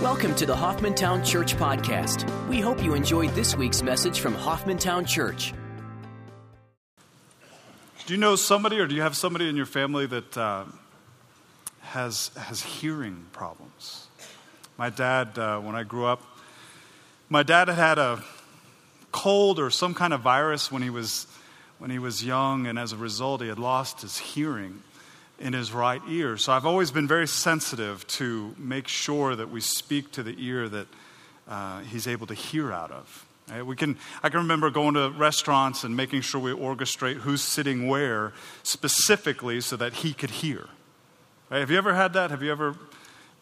Welcome 0.00 0.34
to 0.36 0.46
the 0.46 0.54
Hoffmantown 0.54 1.24
Church 1.24 1.56
Podcast. 1.56 2.28
We 2.48 2.60
hope 2.60 2.82
you 2.84 2.94
enjoyed 2.94 3.30
this 3.30 3.56
week's 3.56 3.82
message 3.82 4.20
from 4.20 4.34
Hoffmantown 4.34 5.06
Church. 5.06 5.52
Do 8.06 8.14
you 8.14 8.20
know 8.20 8.36
somebody, 8.36 8.78
or 8.78 8.86
do 8.86 8.94
you 8.94 9.02
have 9.02 9.16
somebody 9.16 9.48
in 9.48 9.56
your 9.56 9.66
family 9.66 10.06
that 10.06 10.38
uh, 10.38 10.64
has 11.80 12.30
has 12.36 12.62
hearing 12.62 13.26
problems? 13.32 14.06
My 14.78 14.88
dad, 14.90 15.36
uh, 15.36 15.58
when 15.58 15.74
I 15.74 15.82
grew 15.82 16.06
up, 16.06 16.22
my 17.28 17.42
dad 17.42 17.66
had 17.66 17.78
had 17.78 17.98
a 17.98 18.22
cold 19.10 19.58
or 19.58 19.70
some 19.70 19.94
kind 19.94 20.12
of 20.12 20.20
virus 20.20 20.70
when 20.70 20.82
he 20.82 20.90
was 20.90 21.26
when 21.78 21.90
he 21.90 21.98
was 21.98 22.24
young, 22.24 22.68
and 22.68 22.78
as 22.78 22.92
a 22.92 22.96
result, 22.96 23.42
he 23.42 23.48
had 23.48 23.58
lost 23.58 24.02
his 24.02 24.16
hearing 24.16 24.80
in 25.42 25.52
his 25.52 25.72
right 25.72 26.00
ear. 26.08 26.36
So 26.36 26.52
I've 26.52 26.64
always 26.64 26.92
been 26.92 27.08
very 27.08 27.26
sensitive 27.26 28.06
to 28.06 28.54
make 28.56 28.86
sure 28.86 29.34
that 29.34 29.50
we 29.50 29.60
speak 29.60 30.12
to 30.12 30.22
the 30.22 30.34
ear 30.38 30.68
that 30.68 30.86
uh, 31.48 31.80
he's 31.80 32.06
able 32.06 32.28
to 32.28 32.34
hear 32.34 32.72
out 32.72 32.92
of. 32.92 33.26
Right? 33.50 33.66
We 33.66 33.74
can, 33.74 33.98
I 34.22 34.28
can 34.28 34.38
remember 34.38 34.70
going 34.70 34.94
to 34.94 35.10
restaurants 35.10 35.82
and 35.82 35.96
making 35.96 36.20
sure 36.20 36.40
we 36.40 36.52
orchestrate 36.52 37.16
who's 37.16 37.42
sitting 37.42 37.88
where 37.88 38.32
specifically 38.62 39.60
so 39.60 39.76
that 39.76 39.94
he 39.94 40.14
could 40.14 40.30
hear. 40.30 40.68
Right? 41.50 41.58
Have 41.58 41.72
you 41.72 41.76
ever 41.76 41.92
had 41.92 42.12
that? 42.12 42.30
Have 42.30 42.42
you 42.42 42.52
ever 42.52 42.76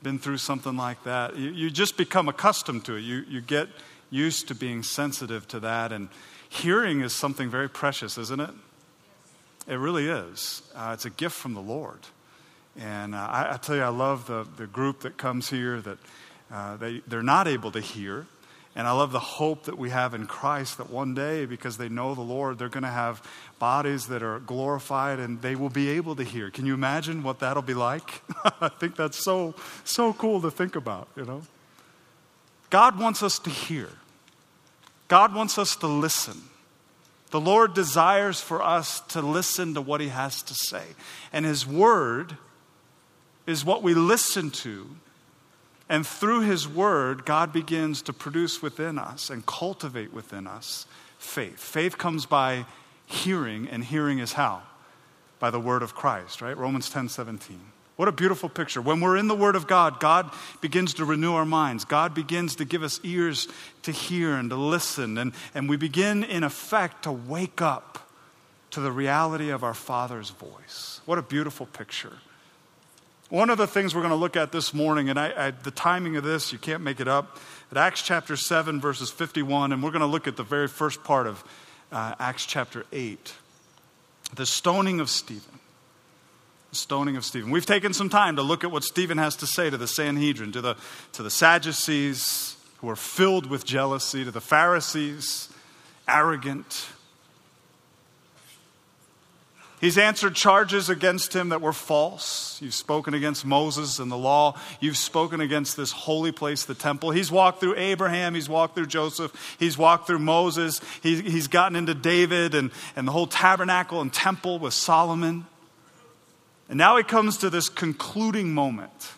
been 0.02 0.18
through 0.18 0.38
something 0.38 0.78
like 0.78 1.04
that? 1.04 1.36
You, 1.36 1.50
you 1.50 1.70
just 1.70 1.98
become 1.98 2.30
accustomed 2.30 2.86
to 2.86 2.94
it. 2.94 3.00
You, 3.00 3.24
you 3.28 3.42
get 3.42 3.68
used 4.08 4.48
to 4.48 4.54
being 4.54 4.82
sensitive 4.82 5.46
to 5.48 5.60
that. 5.60 5.92
And 5.92 6.08
hearing 6.48 7.02
is 7.02 7.12
something 7.12 7.50
very 7.50 7.68
precious, 7.68 8.16
isn't 8.16 8.40
it? 8.40 8.50
It 9.70 9.76
really 9.76 10.08
is. 10.08 10.62
Uh, 10.74 10.90
it's 10.94 11.04
a 11.04 11.10
gift 11.10 11.36
from 11.36 11.54
the 11.54 11.60
Lord. 11.60 12.00
And 12.76 13.14
uh, 13.14 13.18
I, 13.18 13.54
I, 13.54 13.56
tell 13.56 13.76
you, 13.76 13.82
I 13.82 13.88
love 13.88 14.26
the, 14.26 14.44
the 14.56 14.66
group 14.66 15.02
that 15.02 15.16
comes 15.16 15.48
here 15.48 15.80
that 15.80 15.98
uh, 16.50 16.76
they, 16.76 17.02
they're 17.06 17.22
not 17.22 17.46
able 17.46 17.70
to 17.70 17.80
hear. 17.80 18.26
And 18.74 18.88
I 18.88 18.90
love 18.90 19.12
the 19.12 19.20
hope 19.20 19.64
that 19.64 19.78
we 19.78 19.90
have 19.90 20.12
in 20.12 20.26
Christ 20.26 20.78
that 20.78 20.90
one 20.90 21.14
day, 21.14 21.46
because 21.46 21.76
they 21.76 21.88
know 21.88 22.16
the 22.16 22.20
Lord, 22.20 22.58
they're 22.58 22.68
going 22.68 22.82
to 22.82 22.88
have 22.88 23.22
bodies 23.60 24.08
that 24.08 24.24
are 24.24 24.40
glorified 24.40 25.20
and 25.20 25.40
they 25.40 25.54
will 25.54 25.70
be 25.70 25.88
able 25.90 26.16
to 26.16 26.24
hear. 26.24 26.50
Can 26.50 26.66
you 26.66 26.74
imagine 26.74 27.22
what 27.22 27.38
that'll 27.38 27.62
be 27.62 27.74
like? 27.74 28.22
I 28.60 28.70
think 28.70 28.96
that's 28.96 29.22
so, 29.22 29.54
so 29.84 30.12
cool 30.12 30.40
to 30.40 30.50
think 30.50 30.74
about, 30.74 31.06
you 31.14 31.24
know? 31.24 31.42
God 32.70 32.98
wants 32.98 33.22
us 33.22 33.38
to 33.40 33.50
hear, 33.50 33.88
God 35.06 35.32
wants 35.32 35.58
us 35.58 35.76
to 35.76 35.86
listen. 35.86 36.49
The 37.30 37.40
Lord 37.40 37.74
desires 37.74 38.40
for 38.40 38.62
us 38.62 39.00
to 39.08 39.22
listen 39.22 39.74
to 39.74 39.80
what 39.80 40.00
He 40.00 40.08
has 40.08 40.42
to 40.42 40.54
say. 40.54 40.82
And 41.32 41.44
His 41.44 41.66
Word 41.66 42.36
is 43.46 43.64
what 43.64 43.82
we 43.82 43.94
listen 43.94 44.50
to. 44.50 44.88
And 45.88 46.06
through 46.06 46.42
His 46.42 46.68
Word, 46.68 47.24
God 47.24 47.52
begins 47.52 48.02
to 48.02 48.12
produce 48.12 48.62
within 48.62 48.98
us 48.98 49.30
and 49.30 49.46
cultivate 49.46 50.12
within 50.12 50.46
us 50.46 50.86
faith. 51.18 51.58
Faith 51.58 51.98
comes 51.98 52.26
by 52.26 52.66
hearing, 53.06 53.68
and 53.68 53.84
hearing 53.84 54.18
is 54.18 54.32
how? 54.34 54.62
By 55.38 55.50
the 55.50 55.60
Word 55.60 55.82
of 55.82 55.94
Christ, 55.94 56.40
right? 56.40 56.56
Romans 56.56 56.90
10 56.90 57.08
17. 57.08 57.60
What 58.00 58.08
a 58.08 58.12
beautiful 58.12 58.48
picture. 58.48 58.80
When 58.80 59.02
we're 59.02 59.18
in 59.18 59.28
the 59.28 59.34
Word 59.34 59.56
of 59.56 59.66
God, 59.66 60.00
God 60.00 60.30
begins 60.62 60.94
to 60.94 61.04
renew 61.04 61.34
our 61.34 61.44
minds. 61.44 61.84
God 61.84 62.14
begins 62.14 62.56
to 62.56 62.64
give 62.64 62.82
us 62.82 62.98
ears 63.02 63.46
to 63.82 63.92
hear 63.92 64.36
and 64.36 64.48
to 64.48 64.56
listen. 64.56 65.18
And, 65.18 65.34
and 65.54 65.68
we 65.68 65.76
begin, 65.76 66.24
in 66.24 66.42
effect, 66.42 67.02
to 67.02 67.12
wake 67.12 67.60
up 67.60 68.10
to 68.70 68.80
the 68.80 68.90
reality 68.90 69.50
of 69.50 69.62
our 69.62 69.74
Father's 69.74 70.30
voice. 70.30 71.02
What 71.04 71.18
a 71.18 71.22
beautiful 71.22 71.66
picture. 71.66 72.14
One 73.28 73.50
of 73.50 73.58
the 73.58 73.66
things 73.66 73.94
we're 73.94 74.00
going 74.00 74.12
to 74.12 74.16
look 74.16 74.34
at 74.34 74.50
this 74.50 74.72
morning, 74.72 75.10
and 75.10 75.20
I, 75.20 75.48
I, 75.48 75.50
the 75.50 75.70
timing 75.70 76.16
of 76.16 76.24
this, 76.24 76.54
you 76.54 76.58
can't 76.58 76.82
make 76.82 77.00
it 77.00 77.08
up, 77.08 77.38
at 77.70 77.76
Acts 77.76 78.00
chapter 78.00 78.34
7, 78.34 78.80
verses 78.80 79.10
51, 79.10 79.72
and 79.72 79.82
we're 79.82 79.90
going 79.90 80.00
to 80.00 80.06
look 80.06 80.26
at 80.26 80.38
the 80.38 80.42
very 80.42 80.68
first 80.68 81.04
part 81.04 81.26
of 81.26 81.44
uh, 81.92 82.14
Acts 82.18 82.46
chapter 82.46 82.86
8, 82.92 83.34
the 84.36 84.46
stoning 84.46 85.00
of 85.00 85.10
Stephen 85.10 85.59
stoning 86.72 87.16
of 87.16 87.24
Stephen. 87.24 87.50
We've 87.50 87.66
taken 87.66 87.92
some 87.92 88.08
time 88.08 88.36
to 88.36 88.42
look 88.42 88.64
at 88.64 88.70
what 88.70 88.84
Stephen 88.84 89.18
has 89.18 89.36
to 89.36 89.46
say 89.46 89.70
to 89.70 89.76
the 89.76 89.88
Sanhedrin, 89.88 90.52
to 90.52 90.60
the, 90.60 90.76
to 91.12 91.22
the 91.22 91.30
Sadducees 91.30 92.56
who 92.78 92.88
are 92.88 92.96
filled 92.96 93.46
with 93.46 93.64
jealousy, 93.64 94.24
to 94.24 94.30
the 94.30 94.40
Pharisees, 94.40 95.48
arrogant. 96.08 96.88
He's 99.80 99.96
answered 99.96 100.34
charges 100.34 100.90
against 100.90 101.34
him 101.34 101.50
that 101.50 101.62
were 101.62 101.72
false. 101.72 102.60
You've 102.60 102.74
spoken 102.74 103.14
against 103.14 103.46
Moses 103.46 103.98
and 103.98 104.12
the 104.12 104.16
law. 104.16 104.58
You've 104.78 104.98
spoken 104.98 105.40
against 105.40 105.74
this 105.76 105.90
holy 105.90 106.32
place, 106.32 106.64
the 106.64 106.74
temple. 106.74 107.10
He's 107.12 107.32
walked 107.32 107.60
through 107.60 107.76
Abraham. 107.76 108.34
He's 108.34 108.48
walked 108.48 108.74
through 108.74 108.86
Joseph. 108.86 109.56
He's 109.58 109.78
walked 109.78 110.06
through 110.06 110.18
Moses. 110.18 110.82
He's, 111.02 111.48
gotten 111.48 111.76
into 111.76 111.94
David 111.94 112.54
and, 112.54 112.70
and 112.94 113.08
the 113.08 113.12
whole 113.12 113.26
tabernacle 113.26 114.02
and 114.02 114.12
temple 114.12 114.58
with 114.58 114.74
Solomon. 114.74 115.46
And 116.70 116.78
now 116.78 116.96
he 116.96 117.02
comes 117.02 117.36
to 117.38 117.50
this 117.50 117.68
concluding 117.68 118.54
moment. 118.54 119.12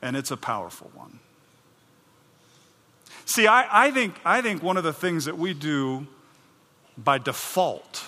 And 0.00 0.16
it's 0.16 0.30
a 0.30 0.36
powerful 0.36 0.92
one. 0.94 1.18
See, 3.26 3.48
I, 3.48 3.86
I, 3.86 3.90
think, 3.90 4.14
I 4.24 4.42
think 4.42 4.62
one 4.62 4.76
of 4.76 4.84
the 4.84 4.92
things 4.92 5.24
that 5.24 5.36
we 5.36 5.54
do 5.54 6.06
by 6.96 7.18
default 7.18 8.04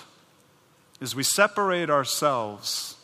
is 1.01 1.15
we 1.15 1.23
separate 1.23 1.89
ourselves 1.89 2.95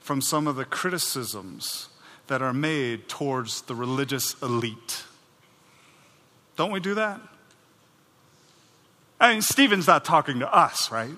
from 0.00 0.20
some 0.20 0.48
of 0.48 0.56
the 0.56 0.64
criticisms 0.64 1.90
that 2.26 2.42
are 2.42 2.52
made 2.52 3.08
towards 3.08 3.62
the 3.62 3.74
religious 3.76 4.34
elite. 4.42 5.04
Don't 6.56 6.72
we 6.72 6.80
do 6.80 6.94
that? 6.94 7.20
I 9.20 9.32
mean, 9.32 9.42
Stephen's 9.42 9.86
not 9.86 10.04
talking 10.04 10.40
to 10.40 10.52
us, 10.52 10.90
right? 10.90 11.14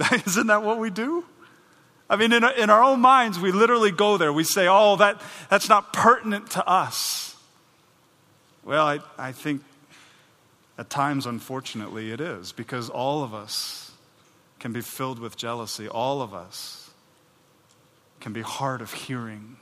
Isn't 0.26 0.46
that 0.48 0.62
what 0.62 0.78
we 0.78 0.90
do? 0.90 1.24
I 2.10 2.16
mean, 2.16 2.32
in, 2.32 2.44
in 2.44 2.70
our 2.70 2.82
own 2.82 3.00
minds, 3.00 3.38
we 3.38 3.52
literally 3.52 3.90
go 3.90 4.16
there. 4.16 4.32
We 4.32 4.44
say, 4.44 4.66
oh, 4.68 4.96
that, 4.96 5.20
that's 5.50 5.68
not 5.68 5.92
pertinent 5.92 6.50
to 6.52 6.66
us. 6.66 7.36
Well, 8.64 8.86
I, 8.86 9.00
I 9.18 9.32
think 9.32 9.62
at 10.78 10.88
times, 10.88 11.26
unfortunately, 11.26 12.10
it 12.10 12.20
is 12.20 12.52
because 12.52 12.88
all 12.88 13.22
of 13.22 13.34
us 13.34 13.92
can 14.58 14.72
be 14.72 14.80
filled 14.80 15.18
with 15.18 15.36
jealousy. 15.36 15.88
All 15.88 16.22
of 16.22 16.32
us 16.32 16.90
can 18.20 18.32
be 18.32 18.42
hard 18.42 18.80
of 18.80 18.92
hearing, 18.92 19.56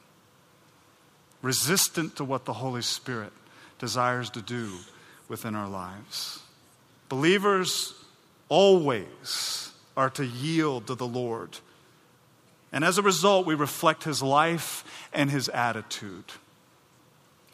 resistant 1.43 2.17
to 2.17 2.25
what 2.25 2.45
the 2.45 2.55
Holy 2.55 2.83
Spirit 2.83 3.33
desires 3.79 4.31
to 4.31 4.43
do 4.43 4.73
within 5.29 5.55
our 5.55 5.69
lives. 5.69 6.41
Believers 7.09 7.95
always 8.49 9.73
are 9.97 10.11
to 10.11 10.27
yield 10.27 10.87
to 10.89 10.95
the 10.95 11.07
Lord. 11.07 11.59
And 12.73 12.85
as 12.85 12.99
a 12.99 13.03
result, 13.03 13.47
we 13.47 13.55
reflect 13.55 14.05
his 14.05 14.23
life 14.23 14.85
and 15.13 15.31
his 15.31 15.49
attitude. 15.49 16.25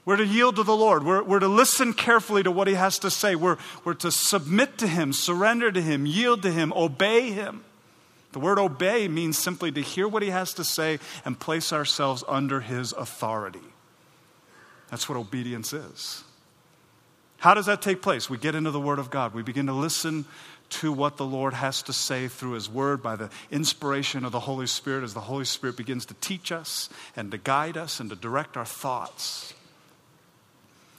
We're 0.05 0.17
to 0.17 0.27
yield 0.27 0.57
to 0.57 0.65
the 0.65 0.77
Lord. 0.77 1.05
We're, 1.05 1.23
we're 1.23 1.39
to 1.39 1.49
listen 1.49 1.93
carefully 1.93 2.43
to 2.43 2.51
what 2.51 2.67
he 2.67 2.75
has 2.75 2.99
to 3.01 3.11
say. 3.11 3.37
We're, 3.37 3.59
we're 3.85 3.95
to 3.95 4.11
submit 4.11 4.79
to 4.79 4.89
him, 4.89 5.13
surrender 5.13 5.71
to 5.71 5.81
him, 5.81 6.07
yield 6.07 6.43
to 6.43 6.51
him, 6.51 6.73
obey 6.73 7.31
him. 7.31 7.65
The 8.33 8.41
word 8.41 8.59
obey 8.59 9.07
means 9.09 9.39
simply 9.39 9.71
to 9.73 9.81
hear 9.81 10.09
what 10.09 10.23
he 10.23 10.31
has 10.31 10.55
to 10.55 10.65
say 10.65 10.99
and 11.25 11.39
place 11.39 11.73
ourselves 11.73 12.25
under 12.27 12.61
his 12.61 12.93
authority. 12.93 13.61
That's 14.91 15.09
what 15.09 15.19
obedience 15.19 15.73
is. 15.73 16.25
How 17.39 17.55
does 17.55 17.67
that 17.67 17.83
take 17.83 18.03
place? 18.03 18.31
We 18.31 18.39
get 18.39 18.55
into 18.55 18.71
the 18.71 18.79
Word 18.79 19.01
of 19.01 19.11
God. 19.11 19.35
We 19.35 19.43
begin 19.43 19.67
to 19.67 19.73
listen 19.73 20.27
to 20.73 20.93
what 20.93 21.17
the 21.17 21.25
Lord 21.25 21.55
has 21.55 21.83
to 21.83 21.93
say 21.93 22.29
through 22.29 22.53
His 22.53 22.69
Word 22.69 23.03
by 23.03 23.17
the 23.17 23.31
inspiration 23.51 24.25
of 24.25 24.33
the 24.33 24.41
Holy 24.41 24.67
Spirit 24.67 25.05
as 25.05 25.15
the 25.15 25.21
Holy 25.21 25.45
Spirit 25.45 25.77
begins 25.77 26.07
to 26.07 26.15
teach 26.15 26.51
us 26.51 26.89
and 27.15 27.31
to 27.31 27.39
guide 27.39 27.77
us 27.77 28.01
and 28.01 28.11
to 28.11 28.17
direct 28.17 28.57
our 28.57 28.65
thoughts. 28.65 29.55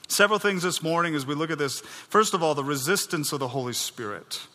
Several 0.06 0.38
things 0.38 0.62
this 0.62 0.82
morning 0.82 1.14
as 1.14 1.26
we 1.26 1.34
look 1.34 1.50
at 1.50 1.58
this. 1.58 1.80
First 1.80 2.34
of 2.34 2.42
all, 2.42 2.54
the 2.54 2.62
resistance 2.62 3.32
of 3.32 3.40
the 3.40 3.48
Holy 3.48 3.72
Spirit. 3.72 4.46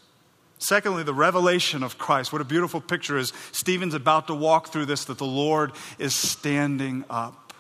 Secondly, 0.58 1.04
the 1.04 1.14
revelation 1.14 1.84
of 1.84 1.98
Christ. 1.98 2.32
What 2.32 2.42
a 2.42 2.46
beautiful 2.46 2.82
picture 2.82 3.18
is 3.18 3.34
Stephen's 3.52 3.94
about 3.94 4.28
to 4.28 4.34
walk 4.34 4.70
through 4.70 4.86
this, 4.86 5.06
that 5.06 5.18
the 5.18 5.26
Lord 5.26 5.72
is 5.98 6.14
standing 6.14 7.04
up. 7.10 7.54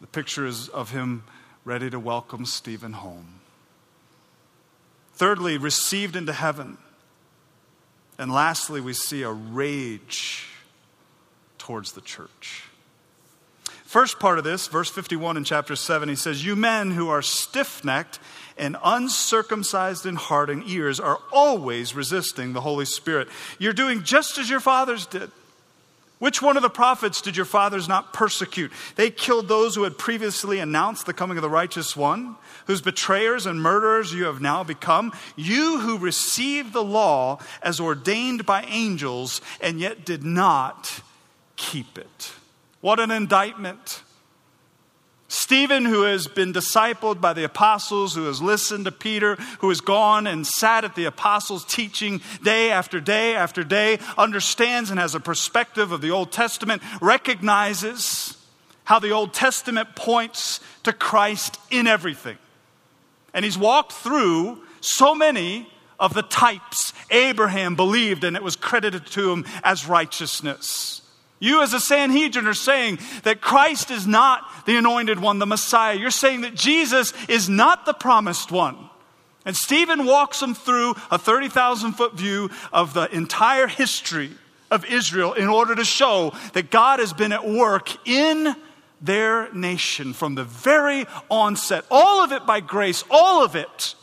The 0.00 0.06
picture 0.06 0.46
is 0.46 0.68
of 0.68 0.90
him 0.90 1.24
ready 1.64 1.88
to 1.90 1.98
welcome 1.98 2.44
Stephen 2.46 2.92
home. 2.92 3.40
Thirdly, 5.16 5.58
received 5.58 6.14
into 6.14 6.32
heaven. 6.32 6.78
And 8.18 8.32
lastly, 8.32 8.80
we 8.80 8.92
see 8.92 9.22
a 9.22 9.32
rage 9.32 10.46
towards 11.58 11.92
the 11.92 12.00
church. 12.00 12.64
First 13.84 14.18
part 14.18 14.38
of 14.38 14.44
this, 14.44 14.66
verse 14.66 14.90
51 14.90 15.36
in 15.36 15.44
chapter 15.44 15.74
7, 15.74 16.08
he 16.08 16.16
says, 16.16 16.44
You 16.44 16.54
men 16.54 16.90
who 16.90 17.08
are 17.08 17.22
stiff 17.22 17.84
necked 17.84 18.18
and 18.58 18.76
uncircumcised 18.84 20.04
in 20.04 20.16
heart 20.16 20.50
and 20.50 20.62
ears 20.68 21.00
are 21.00 21.18
always 21.32 21.94
resisting 21.94 22.52
the 22.52 22.60
Holy 22.60 22.84
Spirit. 22.84 23.28
You're 23.58 23.72
doing 23.72 24.02
just 24.02 24.38
as 24.38 24.50
your 24.50 24.60
fathers 24.60 25.06
did. 25.06 25.30
Which 26.18 26.40
one 26.40 26.56
of 26.56 26.62
the 26.62 26.70
prophets 26.70 27.20
did 27.20 27.36
your 27.36 27.44
fathers 27.44 27.88
not 27.88 28.14
persecute? 28.14 28.72
They 28.94 29.10
killed 29.10 29.48
those 29.48 29.74
who 29.74 29.82
had 29.82 29.98
previously 29.98 30.58
announced 30.58 31.04
the 31.04 31.12
coming 31.12 31.36
of 31.36 31.42
the 31.42 31.50
righteous 31.50 31.94
one, 31.94 32.36
whose 32.66 32.80
betrayers 32.80 33.44
and 33.44 33.60
murderers 33.60 34.14
you 34.14 34.24
have 34.24 34.40
now 34.40 34.64
become. 34.64 35.12
You 35.36 35.80
who 35.80 35.98
received 35.98 36.72
the 36.72 36.82
law 36.82 37.38
as 37.62 37.80
ordained 37.80 38.46
by 38.46 38.62
angels 38.62 39.42
and 39.60 39.78
yet 39.78 40.06
did 40.06 40.24
not 40.24 41.02
keep 41.56 41.98
it. 41.98 42.32
What 42.80 42.98
an 42.98 43.10
indictment. 43.10 44.02
Stephen, 45.46 45.84
who 45.84 46.02
has 46.02 46.26
been 46.26 46.52
discipled 46.52 47.20
by 47.20 47.32
the 47.32 47.44
apostles, 47.44 48.16
who 48.16 48.24
has 48.24 48.42
listened 48.42 48.84
to 48.84 48.90
Peter, 48.90 49.36
who 49.60 49.68
has 49.68 49.80
gone 49.80 50.26
and 50.26 50.44
sat 50.44 50.82
at 50.82 50.96
the 50.96 51.04
apostles' 51.04 51.64
teaching 51.64 52.20
day 52.42 52.72
after 52.72 52.98
day 52.98 53.36
after 53.36 53.62
day, 53.62 54.00
understands 54.18 54.90
and 54.90 54.98
has 54.98 55.14
a 55.14 55.20
perspective 55.20 55.92
of 55.92 56.00
the 56.00 56.10
Old 56.10 56.32
Testament, 56.32 56.82
recognizes 57.00 58.36
how 58.82 58.98
the 58.98 59.12
Old 59.12 59.32
Testament 59.32 59.94
points 59.94 60.58
to 60.82 60.92
Christ 60.92 61.60
in 61.70 61.86
everything. 61.86 62.38
And 63.32 63.44
he's 63.44 63.56
walked 63.56 63.92
through 63.92 64.60
so 64.80 65.14
many 65.14 65.68
of 66.00 66.12
the 66.12 66.22
types 66.22 66.92
Abraham 67.08 67.76
believed, 67.76 68.24
and 68.24 68.34
it 68.34 68.42
was 68.42 68.56
credited 68.56 69.06
to 69.12 69.30
him 69.30 69.44
as 69.62 69.86
righteousness. 69.86 71.02
You, 71.38 71.62
as 71.62 71.74
a 71.74 71.80
Sanhedrin, 71.80 72.46
are 72.46 72.54
saying 72.54 72.98
that 73.24 73.40
Christ 73.40 73.90
is 73.90 74.06
not 74.06 74.42
the 74.64 74.76
anointed 74.76 75.20
one, 75.20 75.38
the 75.38 75.46
Messiah. 75.46 75.94
You're 75.94 76.10
saying 76.10 76.42
that 76.42 76.54
Jesus 76.54 77.12
is 77.28 77.48
not 77.48 77.84
the 77.84 77.92
promised 77.92 78.50
one. 78.50 78.76
And 79.44 79.54
Stephen 79.54 80.06
walks 80.06 80.40
them 80.40 80.54
through 80.54 80.94
a 81.10 81.18
30,000 81.18 81.92
foot 81.92 82.14
view 82.14 82.50
of 82.72 82.94
the 82.94 83.14
entire 83.14 83.66
history 83.68 84.32
of 84.70 84.84
Israel 84.86 85.34
in 85.34 85.48
order 85.48 85.74
to 85.74 85.84
show 85.84 86.32
that 86.54 86.70
God 86.70 86.98
has 86.98 87.12
been 87.12 87.32
at 87.32 87.46
work 87.46 88.08
in 88.08 88.56
their 89.00 89.52
nation 89.52 90.14
from 90.14 90.34
the 90.34 90.42
very 90.42 91.06
onset. 91.30 91.84
All 91.90 92.24
of 92.24 92.32
it 92.32 92.46
by 92.46 92.60
grace, 92.60 93.04
all 93.10 93.44
of 93.44 93.54
it 93.54 93.94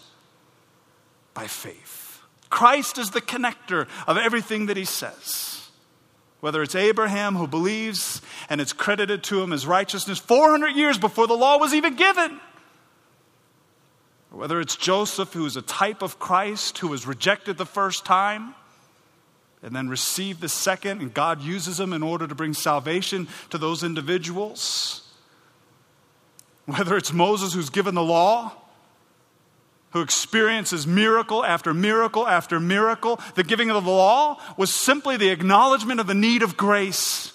by 1.33 1.47
faith. 1.47 2.21
Christ 2.49 2.97
is 2.97 3.09
the 3.09 3.19
connector 3.19 3.87
of 4.07 4.17
everything 4.17 4.67
that 4.67 4.77
he 4.77 4.85
says. 4.85 5.52
Whether 6.43 6.61
it's 6.61 6.75
Abraham 6.75 7.37
who 7.37 7.47
believes 7.47 8.21
and 8.49 8.59
it's 8.59 8.73
credited 8.73 9.23
to 9.23 9.41
him 9.41 9.53
as 9.53 9.65
righteousness 9.65 10.19
400 10.19 10.71
years 10.71 10.97
before 10.97 11.25
the 11.25 11.37
law 11.37 11.57
was 11.57 11.73
even 11.73 11.95
given. 11.95 12.37
Or 14.29 14.39
whether 14.39 14.59
it's 14.59 14.75
Joseph 14.75 15.31
who 15.31 15.45
is 15.45 15.55
a 15.55 15.61
type 15.61 16.01
of 16.01 16.19
Christ 16.19 16.79
who 16.79 16.89
was 16.89 17.07
rejected 17.07 17.57
the 17.57 17.65
first 17.65 18.03
time 18.03 18.55
and 19.61 19.73
then 19.73 19.87
received 19.87 20.41
the 20.41 20.49
second, 20.49 20.99
and 20.99 21.13
God 21.13 21.41
uses 21.41 21.79
him 21.79 21.93
in 21.93 22.03
order 22.03 22.27
to 22.27 22.35
bring 22.35 22.53
salvation 22.53 23.29
to 23.49 23.57
those 23.57 23.81
individuals. 23.81 25.09
Whether 26.65 26.97
it's 26.97 27.13
Moses 27.13 27.53
who's 27.53 27.69
given 27.69 27.95
the 27.95 28.03
law 28.03 28.51
who 29.93 30.01
experiences 30.01 30.85
miracle 30.87 31.45
after 31.45 31.73
miracle 31.73 32.27
after 32.27 32.59
miracle. 32.59 33.19
The 33.35 33.43
giving 33.43 33.69
of 33.69 33.85
the 33.85 33.91
law 33.91 34.41
was 34.57 34.73
simply 34.73 35.17
the 35.17 35.29
acknowledgement 35.29 35.99
of 35.99 36.07
the 36.07 36.15
need 36.15 36.41
of 36.41 36.57
grace. 36.57 37.31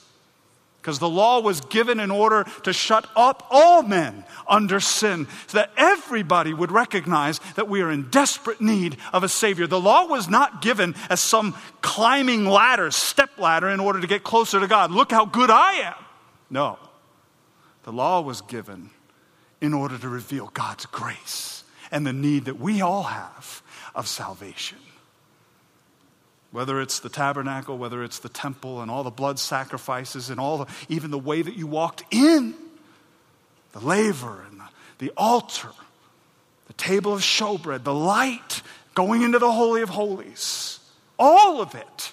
Because 0.80 0.98
the 0.98 1.08
law 1.08 1.40
was 1.40 1.60
given 1.60 2.00
in 2.00 2.10
order 2.10 2.44
to 2.64 2.72
shut 2.72 3.08
up 3.14 3.46
all 3.50 3.82
men 3.82 4.24
under 4.48 4.80
sin, 4.80 5.28
so 5.46 5.58
that 5.58 5.70
everybody 5.76 6.52
would 6.52 6.72
recognize 6.72 7.38
that 7.56 7.68
we 7.68 7.82
are 7.82 7.90
in 7.90 8.10
desperate 8.10 8.60
need 8.60 8.96
of 9.12 9.22
a 9.22 9.28
Savior. 9.28 9.66
The 9.66 9.80
law 9.80 10.06
was 10.06 10.28
not 10.28 10.62
given 10.62 10.94
as 11.10 11.20
some 11.20 11.54
climbing 11.80 12.44
ladder, 12.46 12.90
step 12.90 13.38
ladder, 13.38 13.68
in 13.68 13.80
order 13.80 14.00
to 14.00 14.06
get 14.06 14.24
closer 14.24 14.58
to 14.60 14.66
God. 14.66 14.90
Look 14.90 15.12
how 15.12 15.26
good 15.26 15.50
I 15.50 15.72
am. 15.74 16.04
No. 16.48 16.78
The 17.84 17.92
law 17.92 18.20
was 18.20 18.40
given 18.40 18.90
in 19.60 19.74
order 19.74 19.98
to 19.98 20.08
reveal 20.08 20.48
God's 20.54 20.86
grace 20.86 21.57
and 21.90 22.06
the 22.06 22.12
need 22.12 22.46
that 22.46 22.58
we 22.58 22.80
all 22.80 23.04
have 23.04 23.62
of 23.94 24.06
salvation. 24.06 24.78
Whether 26.50 26.80
it's 26.80 27.00
the 27.00 27.08
tabernacle, 27.08 27.76
whether 27.76 28.02
it's 28.02 28.18
the 28.18 28.28
temple 28.28 28.80
and 28.80 28.90
all 28.90 29.02
the 29.02 29.10
blood 29.10 29.38
sacrifices 29.38 30.30
and 30.30 30.40
all 30.40 30.58
the, 30.58 30.66
even 30.88 31.10
the 31.10 31.18
way 31.18 31.42
that 31.42 31.56
you 31.56 31.66
walked 31.66 32.04
in, 32.10 32.54
the 33.72 33.80
laver 33.80 34.42
and 34.50 34.60
the, 34.60 34.68
the 34.98 35.12
altar, 35.16 35.68
the 36.66 36.72
table 36.74 37.12
of 37.12 37.20
showbread, 37.20 37.84
the 37.84 37.94
light 37.94 38.62
going 38.94 39.22
into 39.22 39.38
the 39.38 39.52
Holy 39.52 39.82
of 39.82 39.90
Holies, 39.90 40.80
all 41.18 41.60
of 41.60 41.74
it 41.74 42.12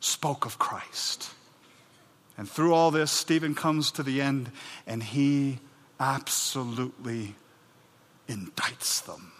spoke 0.00 0.46
of 0.46 0.58
Christ. 0.58 1.30
And 2.36 2.48
through 2.48 2.74
all 2.74 2.90
this, 2.90 3.12
Stephen 3.12 3.54
comes 3.54 3.92
to 3.92 4.02
the 4.02 4.20
end 4.20 4.50
and 4.86 5.02
he 5.02 5.58
absolutely 6.00 7.34
indicts 8.28 9.04
them. 9.04 9.32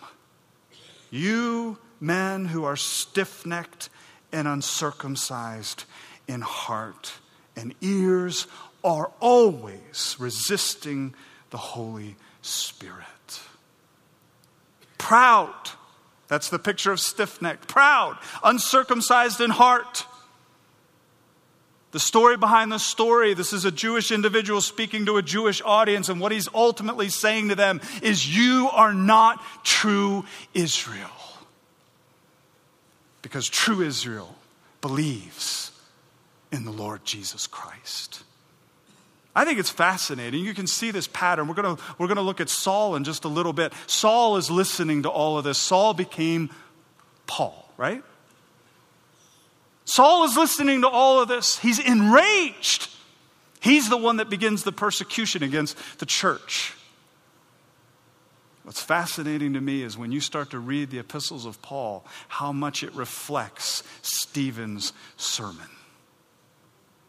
You 1.10 1.78
men 2.00 2.46
who 2.46 2.64
are 2.64 2.76
stiff 2.76 3.46
necked 3.46 3.88
and 4.32 4.48
uncircumcised 4.48 5.84
in 6.26 6.40
heart 6.40 7.14
and 7.56 7.75
ears 7.81 8.46
are 8.82 9.10
always 9.20 10.16
resisting 10.19 11.14
the 11.50 11.56
Holy 11.56 12.16
Spirit. 12.42 13.40
Proud, 14.98 15.54
that's 16.28 16.50
the 16.50 16.58
picture 16.58 16.92
of 16.92 17.00
stiff 17.00 17.40
necked, 17.40 17.69
proud, 17.69 18.19
uncircumcised 18.42 19.40
in 19.40 19.50
heart 19.50 20.06
the 21.94 22.00
story 22.00 22.37
behind 22.37 22.73
the 22.73 22.79
story 22.79 23.35
this 23.35 23.52
is 23.52 23.64
a 23.64 23.70
Jewish 23.70 24.11
individual 24.11 24.61
speaking 24.61 25.06
to 25.06 25.17
a 25.17 25.23
Jewish 25.23 25.62
audience, 25.64 26.08
and 26.08 26.20
what 26.20 26.32
he's 26.32 26.49
ultimately 26.52 27.08
saying 27.08 27.50
to 27.50 27.55
them 27.55 27.81
is, 28.02 28.37
You 28.37 28.69
are 28.73 28.93
not 28.93 29.41
true 29.62 30.25
Israel. 30.55 31.08
Because 33.23 33.49
true 33.49 33.81
Israel 33.81 34.35
believes 34.81 35.70
in 36.50 36.64
the 36.64 36.73
Lord 36.73 37.05
Jesus 37.05 37.46
Christ. 37.46 38.25
I 39.37 39.44
think 39.44 39.61
it's 39.61 39.70
fascinating. 39.70 40.44
You 40.44 40.52
can 40.52 40.67
see 40.67 40.91
this 40.91 41.06
pattern. 41.06 41.46
We're 41.46 41.55
going 41.55 41.79
we're 41.99 42.08
going 42.08 42.17
to 42.17 42.23
look 42.23 42.41
at 42.41 42.49
Saul 42.49 42.96
in 42.96 43.05
just 43.05 43.25
a 43.25 43.29
little 43.29 43.52
bit. 43.52 43.73
Saul 43.87 44.37
is 44.37 44.50
listening 44.50 45.05
to 45.05 45.11
all 45.11 45.38
of 45.38 45.44
this. 45.44 45.58
Saul 45.58 45.94
became 45.94 46.50
Paul, 47.29 47.70
right? 47.76 48.02
Saul 49.84 50.25
is 50.25 50.36
listening 50.36 50.81
to 50.82 50.88
all 50.88 51.20
of 51.20 51.28
this. 51.28 51.58
He's 51.58 51.78
enraged. 51.78 52.88
He's 53.60 53.88
the 53.88 53.96
one 53.96 54.17
that 54.17 54.31
begins 54.31 54.62
the 54.62 54.72
persecution 54.72 55.43
against 55.43 55.76
the 55.98 56.06
church. 56.06 56.74
What's 58.62 58.82
fascinating 58.82 59.53
to 59.53 59.60
me 59.60 59.82
is 59.82 59.98
when 59.98 60.10
you 60.10 60.20
start 60.20 60.50
to 60.50 60.58
read 60.58 60.91
the 60.91 60.98
epistles 60.98 61.44
of 61.44 61.60
Paul, 61.60 62.05
how 62.29 62.50
much 62.50 62.82
it 62.82 62.94
reflects 62.94 63.82
Stephen's 64.00 64.94
sermon. 65.19 65.69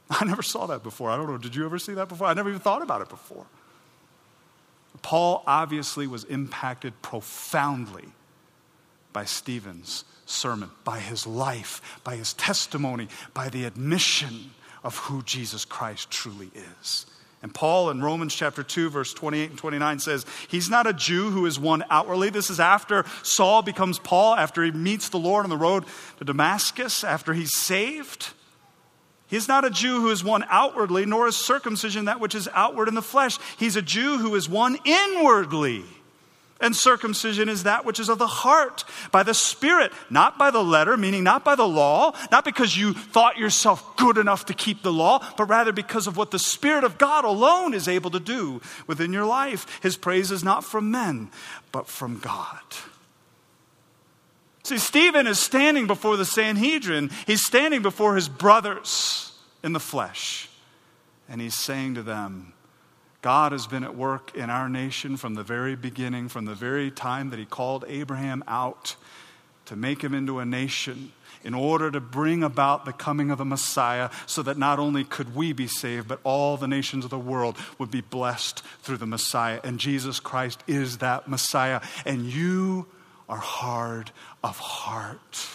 I 0.09 0.25
never 0.25 0.43
saw 0.43 0.67
that 0.67 0.83
before. 0.83 1.09
I 1.09 1.17
don't 1.17 1.27
know, 1.27 1.37
did 1.37 1.55
you 1.55 1.65
ever 1.65 1.79
see 1.79 1.93
that 1.93 2.09
before? 2.09 2.27
I 2.27 2.33
never 2.33 2.49
even 2.49 2.61
thought 2.61 2.81
about 2.81 3.01
it 3.01 3.09
before. 3.09 3.45
Paul 5.01 5.43
obviously 5.47 6.07
was 6.07 6.23
impacted 6.25 7.01
profoundly 7.01 8.05
by 9.13 9.25
Stephen's 9.25 10.03
sermon, 10.25 10.71
by 10.83 10.99
his 10.99 11.25
life, 11.25 11.99
by 12.03 12.15
his 12.15 12.33
testimony, 12.33 13.07
by 13.33 13.49
the 13.49 13.65
admission 13.65 14.51
of 14.83 14.97
who 14.97 15.23
Jesus 15.23 15.65
Christ 15.65 16.11
truly 16.11 16.51
is. 16.79 17.05
And 17.41 17.53
Paul 17.53 17.91
in 17.91 18.01
Romans 18.01 18.33
chapter 18.33 18.63
2, 18.63 18.89
verse 18.89 19.13
28 19.13 19.51
and 19.51 19.59
29 19.59 19.99
says, 19.99 20.25
He's 20.47 20.69
not 20.69 20.87
a 20.87 20.93
Jew 20.93 21.29
who 21.29 21.45
is 21.45 21.59
one 21.59 21.83
outwardly. 21.91 22.31
This 22.31 22.49
is 22.49 22.59
after 22.59 23.05
Saul 23.21 23.61
becomes 23.61 23.99
Paul, 23.99 24.35
after 24.35 24.63
he 24.63 24.71
meets 24.71 25.09
the 25.09 25.19
Lord 25.19 25.43
on 25.43 25.51
the 25.51 25.57
road 25.57 25.85
to 26.17 26.25
Damascus, 26.25 27.03
after 27.03 27.33
he's 27.33 27.55
saved. 27.55 28.29
He's 29.27 29.47
not 29.47 29.65
a 29.65 29.69
Jew 29.69 30.01
who 30.01 30.09
is 30.09 30.23
one 30.23 30.43
outwardly, 30.49 31.05
nor 31.05 31.27
is 31.27 31.35
circumcision 31.35 32.05
that 32.05 32.19
which 32.19 32.35
is 32.35 32.49
outward 32.53 32.87
in 32.87 32.95
the 32.95 33.01
flesh. 33.01 33.37
He's 33.57 33.75
a 33.75 33.81
Jew 33.81 34.17
who 34.17 34.33
is 34.35 34.49
one 34.49 34.77
inwardly. 34.85 35.83
And 36.61 36.73
circumcision 36.73 37.49
is 37.49 37.63
that 37.63 37.83
which 37.83 37.99
is 37.99 38.07
of 38.07 38.17
the 38.17 38.27
heart, 38.27 38.85
by 39.11 39.23
the 39.23 39.33
Spirit, 39.33 39.91
not 40.09 40.37
by 40.37 40.51
the 40.51 40.63
letter, 40.63 40.95
meaning 40.95 41.23
not 41.23 41.43
by 41.43 41.55
the 41.55 41.67
law, 41.67 42.13
not 42.31 42.45
because 42.45 42.77
you 42.77 42.93
thought 42.93 43.37
yourself 43.37 43.97
good 43.97 44.17
enough 44.17 44.45
to 44.45 44.53
keep 44.53 44.81
the 44.81 44.93
law, 44.93 45.21
but 45.35 45.49
rather 45.49 45.73
because 45.73 46.07
of 46.07 46.15
what 46.15 46.31
the 46.31 46.39
Spirit 46.39 46.85
of 46.85 46.97
God 46.97 47.25
alone 47.25 47.73
is 47.73 47.89
able 47.89 48.09
to 48.11 48.21
do 48.21 48.61
within 48.87 49.11
your 49.11 49.25
life. 49.25 49.67
His 49.83 49.97
praise 49.97 50.31
is 50.31 50.45
not 50.45 50.63
from 50.63 50.91
men, 50.91 51.29
but 51.73 51.87
from 51.87 52.19
God. 52.19 52.61
See, 54.63 54.77
Stephen 54.77 55.27
is 55.27 55.39
standing 55.39 55.87
before 55.87 56.15
the 56.17 56.25
Sanhedrin, 56.25 57.11
he's 57.27 57.45
standing 57.45 57.81
before 57.83 58.15
his 58.15 58.29
brothers 58.29 59.33
in 59.61 59.73
the 59.73 59.79
flesh, 59.79 60.49
and 61.29 61.39
he's 61.41 61.55
saying 61.55 61.95
to 61.95 62.01
them, 62.01 62.53
God 63.25 63.53
has 63.53 63.65
been 63.65 63.83
at 63.83 63.95
work 63.95 64.35
in 64.35 64.51
our 64.51 64.69
nation 64.69 65.17
from 65.17 65.33
the 65.33 65.41
very 65.41 65.75
beginning, 65.75 66.29
from 66.29 66.45
the 66.45 66.53
very 66.53 66.91
time 66.91 67.31
that 67.31 67.39
He 67.39 67.45
called 67.45 67.83
Abraham 67.87 68.43
out 68.47 68.95
to 69.65 69.75
make 69.75 70.03
him 70.03 70.13
into 70.13 70.37
a 70.37 70.45
nation. 70.45 71.11
in 71.43 71.55
order 71.55 71.89
to 71.89 71.99
bring 71.99 72.43
about 72.43 72.85
the 72.85 72.93
coming 72.93 73.31
of 73.31 73.39
the 73.39 73.45
Messiah 73.45 74.11
so 74.27 74.43
that 74.43 74.59
not 74.59 74.77
only 74.77 75.03
could 75.03 75.35
we 75.35 75.53
be 75.53 75.65
saved, 75.65 76.07
but 76.07 76.19
all 76.23 76.55
the 76.55 76.67
nations 76.67 77.03
of 77.03 77.09
the 77.09 77.17
world 77.17 77.57
would 77.79 77.89
be 77.89 78.01
blessed 78.01 78.61
through 78.83 78.97
the 78.97 79.07
Messiah. 79.07 79.59
And 79.63 79.79
Jesus 79.79 80.19
Christ 80.19 80.63
is 80.67 80.99
that 80.99 81.27
Messiah. 81.27 81.81
And 82.05 82.25
you 82.25 82.85
are 83.27 83.37
hard 83.37 84.11
of 84.43 84.59
heart. 84.59 85.47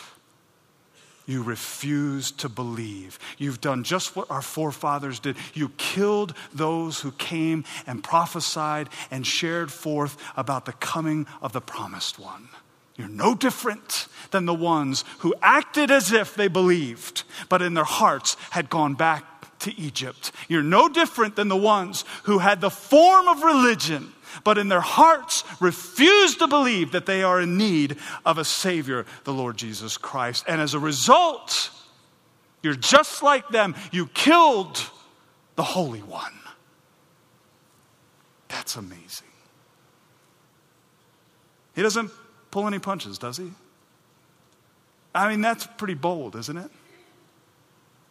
You 1.30 1.44
refuse 1.44 2.32
to 2.32 2.48
believe. 2.48 3.18
You've 3.38 3.60
done 3.60 3.84
just 3.84 4.16
what 4.16 4.30
our 4.30 4.42
forefathers 4.42 5.20
did. 5.20 5.36
You 5.54 5.68
killed 5.76 6.34
those 6.52 7.00
who 7.00 7.12
came 7.12 7.64
and 7.86 8.02
prophesied 8.02 8.88
and 9.12 9.24
shared 9.24 9.70
forth 9.70 10.16
about 10.36 10.66
the 10.66 10.72
coming 10.72 11.26
of 11.40 11.52
the 11.52 11.60
promised 11.60 12.18
one. 12.18 12.48
You're 12.96 13.08
no 13.08 13.36
different 13.36 14.08
than 14.32 14.44
the 14.44 14.54
ones 14.54 15.04
who 15.20 15.34
acted 15.40 15.90
as 15.90 16.10
if 16.10 16.34
they 16.34 16.48
believed, 16.48 17.22
but 17.48 17.62
in 17.62 17.74
their 17.74 17.84
hearts 17.84 18.36
had 18.50 18.68
gone 18.68 18.94
back 18.94 19.24
to 19.60 19.78
Egypt. 19.78 20.32
You're 20.48 20.62
no 20.62 20.88
different 20.88 21.36
than 21.36 21.48
the 21.48 21.56
ones 21.56 22.04
who 22.24 22.38
had 22.38 22.60
the 22.60 22.70
form 22.70 23.28
of 23.28 23.42
religion 23.42 24.12
but 24.44 24.58
in 24.58 24.68
their 24.68 24.80
hearts 24.80 25.44
refuse 25.60 26.36
to 26.36 26.46
believe 26.46 26.92
that 26.92 27.06
they 27.06 27.22
are 27.22 27.40
in 27.40 27.56
need 27.56 27.96
of 28.24 28.38
a 28.38 28.44
Savior, 28.44 29.06
the 29.24 29.32
Lord 29.32 29.56
Jesus 29.56 29.96
Christ. 29.96 30.44
And 30.48 30.60
as 30.60 30.74
a 30.74 30.78
result, 30.78 31.70
you're 32.62 32.74
just 32.74 33.22
like 33.22 33.48
them. 33.48 33.74
You 33.92 34.06
killed 34.06 34.90
the 35.56 35.62
Holy 35.62 36.02
One. 36.02 36.32
That's 38.48 38.76
amazing. 38.76 39.28
He 41.74 41.82
doesn't 41.82 42.10
pull 42.50 42.66
any 42.66 42.78
punches, 42.78 43.18
does 43.18 43.36
he? 43.36 43.50
I 45.14 45.28
mean, 45.28 45.40
that's 45.40 45.66
pretty 45.66 45.94
bold, 45.94 46.36
isn't 46.36 46.56
it? 46.56 46.70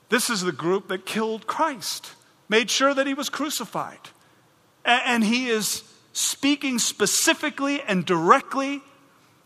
This 0.09 0.29
is 0.29 0.41
the 0.41 0.51
group 0.51 0.87
that 0.87 1.05
killed 1.05 1.45
Christ, 1.45 2.13
made 2.47 2.69
sure 2.69 2.93
that 2.93 3.05
he 3.05 3.13
was 3.13 3.29
crucified. 3.29 3.99
And 4.83 5.23
he 5.23 5.49
is 5.49 5.83
speaking 6.13 6.79
specifically 6.79 7.81
and 7.81 8.05
directly, 8.05 8.81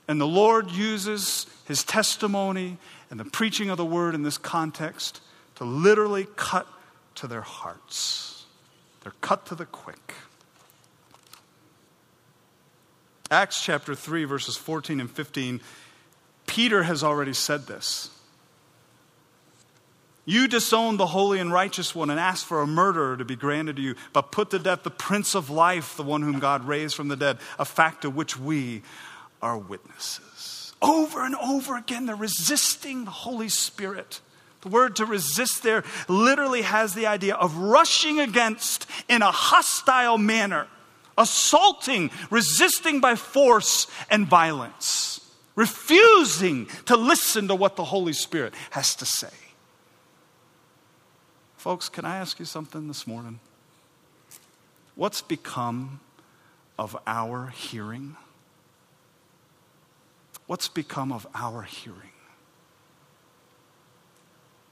and 0.07 0.19
the 0.19 0.27
Lord 0.27 0.71
uses 0.71 1.45
his 1.65 1.83
testimony 1.83 2.77
and 3.09 3.19
the 3.19 3.25
preaching 3.25 3.69
of 3.69 3.77
the 3.77 3.85
word 3.85 4.15
in 4.15 4.23
this 4.23 4.37
context 4.37 5.21
to 5.55 5.63
literally 5.63 6.27
cut 6.35 6.67
to 7.15 7.27
their 7.27 7.41
hearts. 7.41 8.45
They're 9.01 9.13
cut 9.21 9.45
to 9.47 9.55
the 9.55 9.65
quick. 9.65 10.13
Acts 13.29 13.63
chapter 13.63 13.95
3, 13.95 14.25
verses 14.25 14.57
14 14.57 14.99
and 14.99 15.09
15, 15.09 15.61
Peter 16.45 16.83
has 16.83 17.03
already 17.03 17.33
said 17.33 17.67
this. 17.67 18.09
You 20.25 20.47
disowned 20.47 20.99
the 20.99 21.07
holy 21.07 21.39
and 21.39 21.51
righteous 21.51 21.93
one 21.93 22.09
and 22.09 22.19
asked 22.19 22.45
for 22.45 22.61
a 22.61 22.67
murderer 22.67 23.17
to 23.17 23.25
be 23.25 23.35
granted 23.35 23.75
to 23.75 23.81
you, 23.81 23.95
but 24.13 24.31
put 24.31 24.51
to 24.51 24.59
death 24.59 24.83
the 24.83 24.89
Prince 24.89 25.35
of 25.35 25.49
Life, 25.49 25.97
the 25.97 26.03
one 26.03 26.21
whom 26.21 26.39
God 26.39 26.65
raised 26.65 26.95
from 26.95 27.09
the 27.09 27.17
dead, 27.17 27.39
a 27.59 27.65
fact 27.65 28.05
of 28.05 28.15
which 28.15 28.39
we 28.39 28.83
are 29.41 29.57
witnesses. 29.57 30.73
Over 30.81 31.25
and 31.25 31.35
over 31.35 31.75
again, 31.75 32.05
they're 32.05 32.15
resisting 32.15 33.03
the 33.03 33.11
Holy 33.11 33.49
Spirit. 33.49 34.21
The 34.61 34.69
word 34.69 34.95
to 34.97 35.05
resist 35.05 35.61
there 35.61 35.83
literally 36.07 36.61
has 36.61 36.93
the 36.93 37.07
idea 37.07 37.35
of 37.35 37.57
rushing 37.57 38.21
against 38.21 38.89
in 39.09 39.21
a 39.21 39.31
hostile 39.31 40.17
manner, 40.17 40.67
assaulting, 41.17 42.11
resisting 42.29 43.01
by 43.01 43.15
force 43.15 43.87
and 44.09 44.25
violence, 44.25 45.19
refusing 45.55 46.67
to 46.85 46.95
listen 46.95 47.49
to 47.49 47.55
what 47.55 47.75
the 47.75 47.83
Holy 47.83 48.13
Spirit 48.13 48.53
has 48.69 48.95
to 48.95 49.05
say. 49.05 49.27
Folks, 51.63 51.87
can 51.87 52.03
I 52.03 52.17
ask 52.17 52.39
you 52.39 52.45
something 52.45 52.89
this 52.89 53.07
morning? 53.07 53.39
What's 54.95 55.21
become 55.21 56.01
of 56.77 56.97
our 57.07 57.53
hearing? 57.55 58.17
What's 60.45 60.67
become 60.67 61.13
of 61.13 61.25
our 61.33 61.61
hearing? 61.61 62.11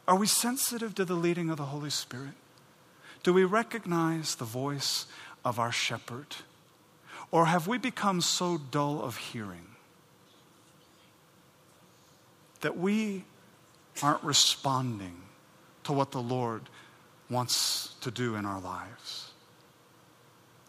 Are 0.05 0.17
we 0.17 0.27
sensitive 0.27 0.93
to 0.95 1.05
the 1.05 1.13
leading 1.13 1.49
of 1.49 1.55
the 1.55 1.67
Holy 1.67 1.89
Spirit? 1.89 2.33
Do 3.23 3.31
we 3.31 3.45
recognize 3.45 4.35
the 4.35 4.43
voice 4.43 5.05
of 5.45 5.59
our 5.59 5.71
shepherd? 5.71 6.35
Or 7.31 7.45
have 7.45 7.69
we 7.69 7.77
become 7.77 8.19
so 8.19 8.59
dull 8.69 9.01
of 9.01 9.15
hearing 9.15 9.75
that 12.59 12.77
we 12.77 13.23
aren't 14.03 14.25
responding 14.25 15.21
to 15.85 15.93
what 15.93 16.11
the 16.11 16.21
Lord 16.21 16.63
wants 17.31 17.95
to 18.01 18.11
do 18.11 18.35
in 18.35 18.45
our 18.45 18.59
lives. 18.59 19.31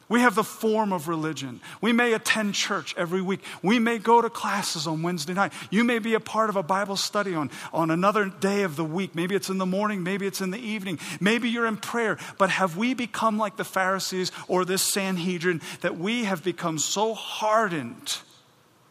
We 0.09 0.21
have 0.21 0.35
the 0.35 0.45
form 0.45 0.93
of 0.93 1.09
religion. 1.09 1.63
We 1.81 1.93
may 1.93 2.13
attend 2.13 2.55
church 2.55 2.95
every 2.99 3.23
week. 3.23 3.41
We 3.63 3.79
may 3.79 3.97
go 3.97 4.21
to 4.21 4.29
classes 4.29 4.87
on 4.87 5.03
Wednesday 5.03 5.33
night. 5.33 5.55
You 5.71 5.85
may 5.85 5.99
be 6.01 6.13
a 6.13 6.21
part 6.21 6.51
of 6.51 6.57
a 6.57 6.63
Bible 6.63 6.97
study 6.97 7.35
on, 7.35 7.51
on 7.73 7.91
another 7.91 8.27
day 8.27 8.63
of 8.63 8.77
the 8.77 8.85
week. 8.85 9.15
Maybe 9.15 9.35
it's 9.35 9.49
in 9.49 9.57
the 9.57 9.65
morning, 9.65 10.03
maybe 10.03 10.27
it's 10.27 10.43
in 10.43 10.51
the 10.51 10.59
evening. 10.59 10.99
Maybe 11.19 11.49
you're 11.49 11.67
in 11.67 11.79
prayer. 11.79 12.19
But 12.37 12.51
have 12.51 12.77
we 12.77 12.93
become 12.93 13.39
like 13.39 13.57
the 13.57 13.65
Pharisees 13.65 14.33
or 14.49 14.67
this 14.67 14.83
Sanhedrin 14.83 15.63
that 15.81 15.97
we 15.97 16.25
have 16.25 16.45
become 16.45 16.79
so 16.79 17.15
hardened 17.15 18.19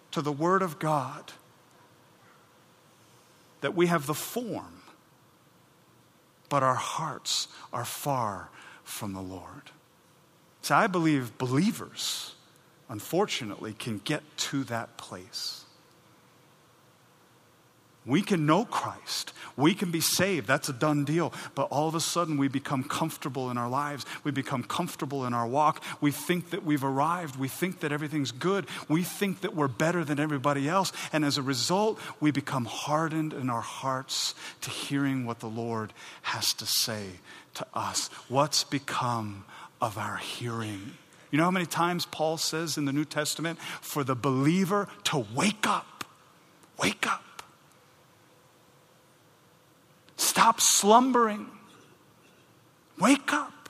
to 0.09 0.23
the 0.23 0.31
Word 0.31 0.63
of 0.63 0.79
God 0.79 1.31
that 3.61 3.75
we 3.75 3.85
have 3.87 4.07
the 4.07 4.15
form 4.15 4.80
but 6.51 6.63
our 6.63 6.75
hearts 6.75 7.47
are 7.71 7.85
far 7.85 8.49
from 8.83 9.13
the 9.13 9.21
Lord. 9.21 9.71
So 10.61 10.75
I 10.75 10.87
believe 10.87 11.37
believers, 11.37 12.35
unfortunately, 12.89 13.71
can 13.71 14.01
get 14.03 14.21
to 14.49 14.65
that 14.65 14.97
place. 14.97 15.60
We 18.05 18.23
can 18.23 18.47
know 18.47 18.65
Christ. 18.65 19.31
We 19.55 19.75
can 19.75 19.91
be 19.91 20.01
saved. 20.01 20.47
That's 20.47 20.69
a 20.69 20.73
done 20.73 21.05
deal. 21.05 21.31
But 21.53 21.67
all 21.69 21.87
of 21.87 21.93
a 21.93 21.99
sudden, 21.99 22.37
we 22.37 22.47
become 22.47 22.83
comfortable 22.83 23.51
in 23.51 23.59
our 23.59 23.69
lives. 23.69 24.07
We 24.23 24.31
become 24.31 24.63
comfortable 24.63 25.25
in 25.25 25.35
our 25.35 25.45
walk. 25.45 25.83
We 26.01 26.09
think 26.09 26.49
that 26.49 26.63
we've 26.63 26.83
arrived. 26.83 27.35
We 27.35 27.47
think 27.47 27.81
that 27.81 27.91
everything's 27.91 28.31
good. 28.31 28.65
We 28.89 29.03
think 29.03 29.41
that 29.41 29.55
we're 29.55 29.67
better 29.67 30.03
than 30.03 30.19
everybody 30.19 30.67
else. 30.67 30.91
And 31.13 31.23
as 31.23 31.37
a 31.37 31.43
result, 31.43 31.99
we 32.19 32.31
become 32.31 32.65
hardened 32.65 33.33
in 33.33 33.51
our 33.51 33.61
hearts 33.61 34.33
to 34.61 34.71
hearing 34.71 35.27
what 35.27 35.39
the 35.39 35.49
Lord 35.49 35.93
has 36.23 36.53
to 36.53 36.65
say 36.65 37.05
to 37.53 37.67
us. 37.75 38.07
What's 38.29 38.63
become 38.63 39.45
of 39.79 39.99
our 39.99 40.17
hearing? 40.17 40.93
You 41.29 41.37
know 41.37 41.43
how 41.43 41.51
many 41.51 41.67
times 41.67 42.07
Paul 42.07 42.37
says 42.37 42.77
in 42.77 42.85
the 42.85 42.93
New 42.93 43.05
Testament 43.05 43.59
for 43.79 44.03
the 44.03 44.15
believer 44.15 44.87
to 45.05 45.25
wake 45.35 45.67
up? 45.67 46.03
Wake 46.79 47.05
up. 47.05 47.23
Stop 50.41 50.59
slumbering. 50.59 51.45
Wake 52.99 53.31
up. 53.31 53.69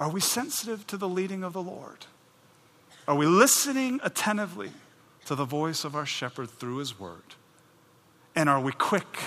Are 0.00 0.08
we 0.08 0.18
sensitive 0.18 0.86
to 0.86 0.96
the 0.96 1.06
leading 1.06 1.44
of 1.44 1.52
the 1.52 1.60
Lord? 1.60 2.06
Are 3.06 3.14
we 3.14 3.26
listening 3.26 4.00
attentively 4.02 4.70
to 5.26 5.34
the 5.34 5.44
voice 5.44 5.84
of 5.84 5.94
our 5.94 6.06
shepherd 6.06 6.48
through 6.48 6.78
his 6.78 6.98
word? 6.98 7.34
And 8.34 8.48
are 8.48 8.62
we 8.62 8.72
quick 8.72 9.18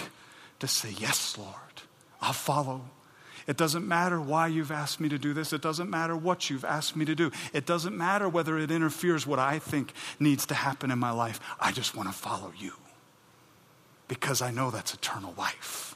to 0.57 0.67
say, 0.67 0.95
Yes, 0.97 1.37
Lord, 1.37 1.83
I'll 2.19 2.33
follow? 2.33 2.81
It 3.45 3.55
doesn't 3.55 3.87
matter 3.87 4.19
why 4.19 4.47
you've 4.47 4.71
asked 4.71 4.99
me 4.99 5.09
to 5.09 5.19
do 5.19 5.31
this. 5.31 5.53
It 5.53 5.61
doesn't 5.61 5.91
matter 5.91 6.17
what 6.17 6.49
you've 6.49 6.65
asked 6.65 6.95
me 6.95 7.05
to 7.05 7.13
do. 7.13 7.29
It 7.53 7.67
doesn't 7.67 7.95
matter 7.95 8.27
whether 8.27 8.57
it 8.57 8.71
interferes 8.71 9.27
what 9.27 9.37
I 9.37 9.59
think 9.59 9.93
needs 10.19 10.47
to 10.47 10.55
happen 10.55 10.89
in 10.89 10.97
my 10.97 11.11
life. 11.11 11.39
I 11.59 11.71
just 11.71 11.95
want 11.95 12.09
to 12.09 12.15
follow 12.15 12.51
you 12.57 12.73
because 14.07 14.41
I 14.41 14.49
know 14.49 14.71
that's 14.71 14.95
eternal 14.95 15.35
life. 15.37 15.94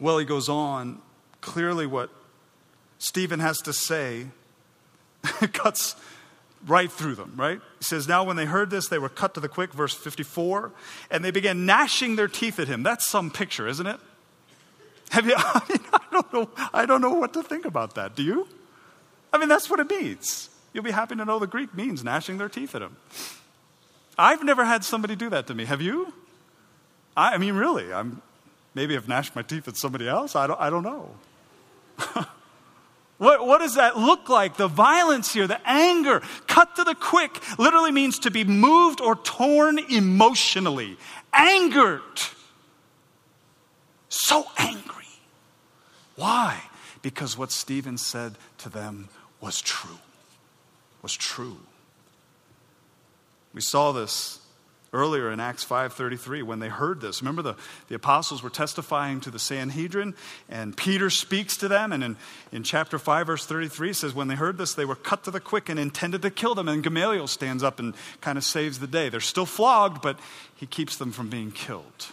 Well, 0.00 0.18
he 0.18 0.24
goes 0.24 0.48
on. 0.48 1.00
Clearly, 1.40 1.86
what 1.86 2.10
Stephen 2.98 3.40
has 3.40 3.58
to 3.58 3.72
say 3.72 4.26
cuts 5.52 5.94
right 6.66 6.90
through 6.90 7.14
them, 7.14 7.34
right? 7.36 7.60
He 7.78 7.84
says, 7.84 8.08
Now 8.08 8.24
when 8.24 8.36
they 8.36 8.46
heard 8.46 8.70
this, 8.70 8.88
they 8.88 8.98
were 8.98 9.08
cut 9.08 9.34
to 9.34 9.40
the 9.40 9.48
quick, 9.48 9.72
verse 9.72 9.94
54, 9.94 10.72
and 11.10 11.24
they 11.24 11.30
began 11.30 11.66
gnashing 11.66 12.16
their 12.16 12.28
teeth 12.28 12.58
at 12.58 12.68
him. 12.68 12.82
That's 12.82 13.08
some 13.08 13.30
picture, 13.30 13.68
isn't 13.68 13.86
it? 13.86 14.00
Have 15.10 15.26
you, 15.26 15.34
I, 15.36 15.62
mean, 15.68 15.78
I, 15.92 16.00
don't 16.10 16.32
know, 16.32 16.50
I 16.72 16.86
don't 16.86 17.00
know 17.00 17.14
what 17.14 17.32
to 17.34 17.42
think 17.42 17.64
about 17.64 17.94
that. 17.94 18.14
Do 18.14 18.22
you? 18.22 18.48
I 19.32 19.38
mean, 19.38 19.48
that's 19.48 19.70
what 19.70 19.80
it 19.80 19.88
means. 19.88 20.50
You'll 20.72 20.84
be 20.84 20.90
happy 20.90 21.16
to 21.16 21.24
know 21.24 21.38
the 21.38 21.46
Greek 21.46 21.74
means 21.74 22.04
gnashing 22.04 22.38
their 22.38 22.48
teeth 22.48 22.74
at 22.74 22.82
him. 22.82 22.96
I've 24.16 24.44
never 24.44 24.64
had 24.64 24.84
somebody 24.84 25.16
do 25.16 25.30
that 25.30 25.46
to 25.48 25.54
me. 25.54 25.64
Have 25.64 25.80
you? 25.80 26.12
I, 27.16 27.34
I 27.34 27.38
mean, 27.38 27.54
really, 27.54 27.92
I'm, 27.92 28.22
Maybe 28.74 28.96
I've 28.96 29.08
gnashed 29.08 29.34
my 29.34 29.42
teeth 29.42 29.66
at 29.68 29.76
somebody 29.76 30.08
else. 30.08 30.36
I 30.36 30.46
don't, 30.46 30.60
I 30.60 30.70
don't 30.70 30.84
know. 30.84 31.10
What, 33.20 33.46
what 33.46 33.58
does 33.58 33.74
that 33.74 33.98
look 33.98 34.30
like? 34.30 34.56
The 34.56 34.66
violence 34.66 35.34
here, 35.34 35.46
the 35.46 35.60
anger, 35.68 36.22
cut 36.46 36.74
to 36.76 36.84
the 36.84 36.94
quick, 36.94 37.38
literally 37.58 37.92
means 37.92 38.18
to 38.20 38.30
be 38.30 38.44
moved 38.44 39.02
or 39.02 39.14
torn 39.14 39.78
emotionally. 39.78 40.96
Angered. 41.34 42.00
So 44.08 44.46
angry. 44.56 45.04
Why? 46.16 46.62
Because 47.02 47.36
what 47.36 47.52
Stephen 47.52 47.98
said 47.98 48.36
to 48.56 48.70
them 48.70 49.10
was 49.42 49.60
true. 49.60 49.98
Was 51.02 51.14
true. 51.14 51.58
We 53.52 53.60
saw 53.60 53.92
this 53.92 54.39
earlier 54.92 55.30
in 55.30 55.40
Acts 55.40 55.64
5:33 55.64 56.42
when 56.42 56.58
they 56.58 56.68
heard 56.68 57.00
this. 57.00 57.22
Remember 57.22 57.42
the, 57.42 57.56
the 57.88 57.94
apostles 57.94 58.42
were 58.42 58.50
testifying 58.50 59.20
to 59.20 59.30
the 59.30 59.38
Sanhedrin 59.38 60.14
and 60.48 60.76
Peter 60.76 61.10
speaks 61.10 61.56
to 61.58 61.68
them 61.68 61.92
and 61.92 62.02
in, 62.02 62.16
in 62.52 62.62
chapter 62.62 62.98
5 62.98 63.26
verse 63.26 63.46
33 63.46 63.92
says 63.92 64.14
when 64.14 64.28
they 64.28 64.34
heard 64.34 64.58
this 64.58 64.74
they 64.74 64.84
were 64.84 64.96
cut 64.96 65.24
to 65.24 65.30
the 65.30 65.40
quick 65.40 65.68
and 65.68 65.78
intended 65.78 66.22
to 66.22 66.30
kill 66.30 66.54
them 66.54 66.68
and 66.68 66.82
Gamaliel 66.82 67.26
stands 67.26 67.62
up 67.62 67.78
and 67.78 67.94
kind 68.20 68.36
of 68.36 68.44
saves 68.44 68.78
the 68.78 68.86
day. 68.86 69.08
They're 69.08 69.20
still 69.20 69.46
flogged 69.46 70.02
but 70.02 70.18
he 70.56 70.66
keeps 70.66 70.96
them 70.96 71.12
from 71.12 71.28
being 71.28 71.52
killed. 71.52 72.12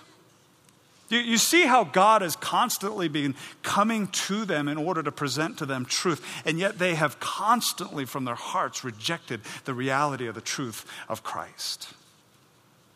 You, 1.10 1.19
you 1.19 1.38
see 1.38 1.65
how 1.65 1.86
God 1.86 2.22
has 2.22 2.36
constantly 2.36 3.07
been 3.07 3.36
coming 3.63 4.07
to 4.07 4.46
them 4.46 4.67
in 4.67 4.77
order 4.77 5.01
to 5.03 5.12
present 5.12 5.57
to 5.60 5.65
them 5.65 5.86
truth, 5.86 6.22
and 6.46 6.60
yet 6.60 6.79
they 6.79 6.96
have 6.96 7.19
constantly 7.19 8.05
from 8.05 8.25
their 8.25 8.36
hearts 8.36 8.84
rejected 8.84 9.41
the 9.65 9.74
reality 9.74 10.27
of 10.27 10.36
the 10.36 10.41
truth 10.41 10.86
of 11.07 11.24
Christ. 11.24 11.93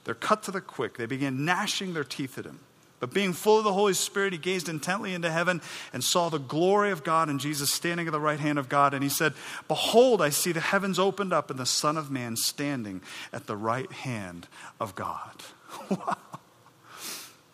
They're 0.03 0.15
cut 0.15 0.43
to 0.43 0.51
the 0.51 0.61
quick. 0.61 0.97
They 0.97 1.05
began 1.05 1.45
gnashing 1.45 1.93
their 1.93 2.03
teeth 2.03 2.37
at 2.37 2.45
him. 2.45 2.59
But 3.01 3.15
being 3.15 3.33
full 3.33 3.57
of 3.57 3.63
the 3.63 3.73
Holy 3.73 3.95
Spirit, 3.95 4.31
he 4.31 4.37
gazed 4.37 4.69
intently 4.69 5.15
into 5.15 5.31
heaven 5.31 5.59
and 5.91 6.03
saw 6.03 6.29
the 6.29 6.37
glory 6.37 6.91
of 6.91 7.03
God 7.03 7.29
and 7.29 7.39
Jesus 7.39 7.73
standing 7.73 8.05
at 8.05 8.11
the 8.11 8.19
right 8.19 8.39
hand 8.39 8.59
of 8.59 8.69
God. 8.69 8.93
And 8.93 9.01
he 9.01 9.09
said, 9.09 9.33
Behold, 9.67 10.21
I 10.21 10.29
see 10.29 10.51
the 10.51 10.59
heavens 10.59 10.99
opened 10.99 11.33
up 11.33 11.49
and 11.49 11.57
the 11.57 11.65
Son 11.65 11.97
of 11.97 12.11
Man 12.11 12.35
standing 12.35 13.01
at 13.33 13.47
the 13.47 13.57
right 13.57 13.91
hand 13.91 14.47
of 14.79 14.93
God. 14.93 15.31
wow. 15.89 16.17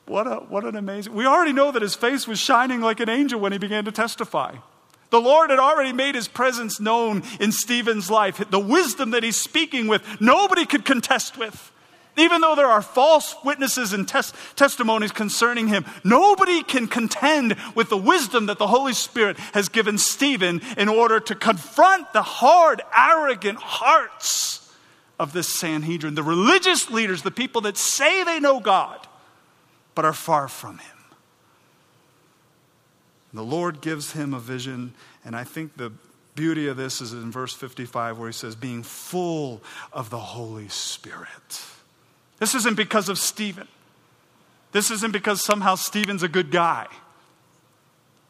What, 0.05 0.27
a, 0.27 0.35
what 0.35 0.65
an 0.65 0.75
amazing. 0.75 1.13
We 1.13 1.25
already 1.25 1.53
know 1.53 1.71
that 1.71 1.81
his 1.81 1.95
face 1.95 2.27
was 2.27 2.39
shining 2.39 2.81
like 2.81 2.99
an 2.99 3.09
angel 3.09 3.39
when 3.39 3.53
he 3.53 3.57
began 3.57 3.85
to 3.85 3.91
testify. 3.91 4.55
The 5.09 5.21
Lord 5.21 5.49
had 5.49 5.59
already 5.59 5.93
made 5.93 6.15
his 6.15 6.27
presence 6.27 6.79
known 6.79 7.23
in 7.39 7.53
Stephen's 7.53 8.11
life. 8.11 8.43
The 8.49 8.59
wisdom 8.59 9.11
that 9.11 9.23
he's 9.23 9.39
speaking 9.39 9.87
with, 9.87 10.01
nobody 10.19 10.65
could 10.65 10.83
contest 10.83 11.37
with. 11.37 11.71
Even 12.17 12.41
though 12.41 12.55
there 12.55 12.67
are 12.67 12.81
false 12.81 13.35
witnesses 13.45 13.93
and 13.93 14.07
tes- 14.07 14.33
testimonies 14.55 15.11
concerning 15.11 15.67
him, 15.67 15.85
nobody 16.03 16.63
can 16.63 16.87
contend 16.87 17.55
with 17.75 17.89
the 17.89 17.97
wisdom 17.97 18.47
that 18.47 18.57
the 18.57 18.67
Holy 18.67 18.93
Spirit 18.93 19.37
has 19.53 19.69
given 19.69 19.99
Stephen 19.99 20.61
in 20.77 20.89
order 20.89 21.19
to 21.19 21.35
confront 21.35 22.11
the 22.13 22.23
hard, 22.23 22.81
arrogant 22.97 23.59
hearts 23.59 24.73
of 25.19 25.31
this 25.31 25.47
Sanhedrin, 25.47 26.15
the 26.15 26.23
religious 26.23 26.89
leaders, 26.89 27.21
the 27.21 27.31
people 27.31 27.61
that 27.61 27.77
say 27.77 28.23
they 28.23 28.39
know 28.39 28.59
God, 28.59 29.05
but 29.93 30.03
are 30.03 30.13
far 30.13 30.47
from 30.47 30.79
him. 30.79 30.97
The 33.31 33.43
Lord 33.43 33.81
gives 33.81 34.13
him 34.13 34.33
a 34.33 34.39
vision, 34.39 34.93
and 35.23 35.35
I 35.35 35.43
think 35.43 35.77
the 35.77 35.91
beauty 36.33 36.67
of 36.67 36.77
this 36.77 36.99
is 36.99 37.13
in 37.13 37.31
verse 37.31 37.53
55 37.53 38.17
where 38.17 38.29
he 38.29 38.33
says, 38.33 38.55
being 38.55 38.81
full 38.81 39.61
of 39.93 40.09
the 40.09 40.17
Holy 40.17 40.69
Spirit. 40.69 41.61
This 42.39 42.55
isn't 42.55 42.75
because 42.75 43.09
of 43.09 43.17
Stephen. 43.17 43.67
This 44.71 44.91
isn't 44.91 45.11
because 45.11 45.43
somehow 45.43 45.75
Stephen's 45.75 46.23
a 46.23 46.27
good 46.27 46.51
guy. 46.51 46.87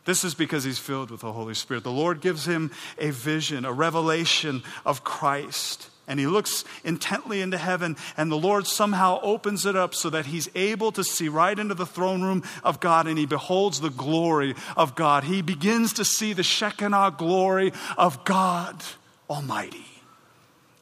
This 0.06 0.24
is 0.24 0.34
because 0.34 0.64
he's 0.64 0.80
filled 0.80 1.12
with 1.12 1.20
the 1.20 1.34
Holy 1.34 1.54
Spirit. 1.54 1.84
The 1.84 1.92
Lord 1.92 2.22
gives 2.22 2.46
him 2.46 2.72
a 2.98 3.10
vision, 3.10 3.66
a 3.66 3.74
revelation 3.74 4.64
of 4.86 5.04
Christ. 5.04 5.90
And 6.08 6.18
he 6.18 6.28
looks 6.28 6.64
intently 6.86 7.42
into 7.42 7.58
heaven, 7.58 7.98
and 8.16 8.32
the 8.32 8.38
Lord 8.38 8.66
somehow 8.66 9.20
opens 9.22 9.66
it 9.66 9.76
up 9.76 9.94
so 9.94 10.10
that 10.12 10.28
he's 10.28 10.48
able 10.56 10.94
to 10.94 11.04
see 11.04 11.28
right 11.28 11.60
into 11.60 11.74
the 11.74 11.86
throne 11.86 12.22
room 12.22 12.44
of 12.64 12.80
God, 12.80 13.08
and 13.08 13.18
he 13.18 13.26
beholds 13.26 13.82
the 13.82 13.90
glory 13.90 14.56
of 14.78 14.96
God. 14.96 15.26
He 15.26 15.42
begins 15.42 15.92
to 15.94 16.06
see 16.06 16.32
the 16.32 16.44
Shekinah 16.44 17.16
glory 17.18 17.74
of 17.98 18.24
God 18.24 18.82
Almighty. 19.30 19.97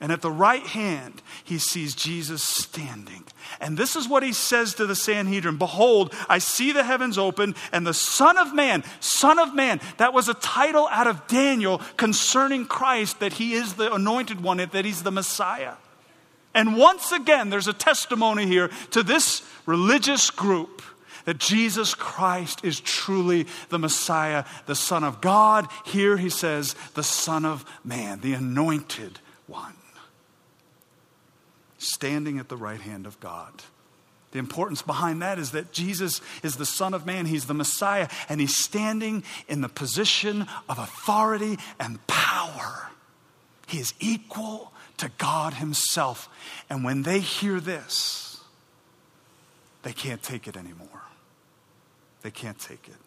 And 0.02 0.12
at 0.12 0.22
the 0.22 0.32
right 0.32 0.66
hand, 0.66 1.22
he 1.44 1.58
sees 1.58 1.96
Jesus 1.96 2.44
standing. 2.44 3.24
And 3.62 3.78
this 3.78 3.96
is 3.96 4.10
what 4.10 4.24
he 4.24 4.34
says 4.34 4.74
to 4.74 4.86
the 4.86 4.96
Sanhedrin 4.96 5.58
Behold, 5.58 6.14
I 6.28 6.40
see 6.40 6.74
the 6.74 6.84
heavens 6.84 7.18
open, 7.18 7.56
and 7.72 7.88
the 7.88 7.94
Son 7.94 8.38
of 8.38 8.54
Man, 8.54 8.84
Son 9.00 9.40
of 9.40 9.56
Man, 9.56 9.80
that 9.98 10.14
was 10.14 10.28
a 10.28 10.34
title 10.34 10.88
out 10.92 11.08
of 11.08 11.28
Daniel 11.28 11.80
concerning 11.96 12.66
Christ, 12.66 13.22
that 13.22 13.34
he 13.34 13.54
is 13.54 13.74
the 13.74 13.94
anointed 13.94 14.42
one, 14.42 14.58
that 14.58 14.86
he's 14.86 15.04
the 15.04 15.12
Messiah. 15.12 15.76
And 16.54 16.78
once 16.78 17.12
again, 17.12 17.50
there's 17.50 17.68
a 17.68 17.74
testimony 17.74 18.48
here 18.48 18.70
to 18.92 19.02
this 19.02 19.44
religious 19.66 20.30
group 20.30 20.82
that 21.24 21.38
Jesus 21.38 21.94
Christ 21.94 22.64
is 22.64 22.80
truly 22.80 23.48
the 23.70 23.80
Messiah, 23.80 24.46
the 24.66 24.76
Son 24.76 25.04
of 25.04 25.22
God. 25.22 25.68
Here 25.86 26.18
he 26.18 26.30
says, 26.30 26.76
the 26.94 27.04
Son 27.04 27.46
of 27.46 27.66
Man, 27.84 28.20
the 28.20 28.34
anointed 28.34 29.20
one 29.48 29.75
standing 31.86 32.40
at 32.40 32.50
the 32.50 32.58
right 32.58 32.82
hand 32.82 33.06
of 33.06 33.20
God. 33.20 33.52
The 34.32 34.40
importance 34.40 34.82
behind 34.82 35.22
that 35.22 35.40
is 35.40 35.52
that 35.52 35.72
Jesus 35.72 36.20
is 36.44 36.58
the 36.58 36.66
Son 36.66 36.94
of 36.94 37.06
Man, 37.06 37.26
He's 37.26 37.46
the 37.46 37.54
Messiah, 37.54 38.10
and 38.28 38.42
He's 38.42 38.58
standing 38.58 39.24
in 39.48 39.62
the 39.62 39.70
position 39.70 40.46
of 40.68 40.78
authority 40.78 41.58
and 41.80 42.06
power. 42.08 42.90
He 43.68 43.80
is 43.80 43.94
equal 44.00 44.74
to 44.98 45.10
God 45.18 45.54
Himself. 45.54 46.28
And 46.70 46.84
when 46.84 47.04
they 47.04 47.20
hear 47.20 47.60
this, 47.60 48.42
they 49.84 49.94
can't 49.94 50.22
take 50.22 50.48
it 50.48 50.58
anymore. 50.58 51.04
They 52.22 52.32
can't 52.32 52.60
take 52.60 52.88
it. 52.88 53.05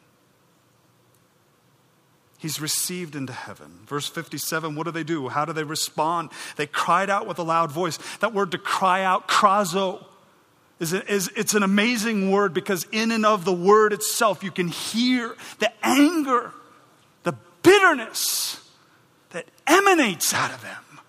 He's 2.39 2.61
received 2.61 3.17
into 3.17 3.33
heaven. 3.33 3.81
Verse 3.85 4.07
57, 4.07 4.77
what 4.77 4.85
do 4.85 4.93
they 4.93 5.03
do? 5.03 5.29
How 5.29 5.45
do 5.45 5.53
they 5.53 5.65
respond? 5.65 6.31
They 6.57 6.67
cried 6.67 7.11
out 7.11 7.27
with 7.27 7.39
a 7.41 7.43
loud 7.43 7.73
voice. 7.73 7.99
That 8.21 8.33
word 8.33 8.53
to 8.53 8.59
cry 8.59 9.03
out, 9.03 9.27
krazo, 9.27 10.05
is, 10.79 10.93
is 10.93 11.29
it's 11.37 11.55
an 11.55 11.65
amazing 11.65 12.31
word 12.31 12.55
because 12.55 12.87
in 12.93 13.11
and 13.11 13.27
of 13.27 13.45
the 13.45 13.53
word 13.53 13.93
itself, 13.93 14.45
you 14.45 14.53
can 14.53 14.69
hear 14.69 15.37
the 15.59 15.73
anger, 15.83 16.53
the 17.25 17.35
bitterness 17.65 18.61
that 19.31 19.47
emanates 19.67 20.33
out 20.33 20.53
of 20.53 20.63
them. 20.63 21.01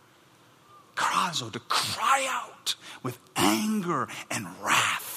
Krazo, 0.96 1.52
to 1.52 1.60
cry 1.60 2.28
out 2.30 2.76
with 3.04 3.20
anger 3.36 4.08
and 4.32 4.48
wrath. 4.63 5.09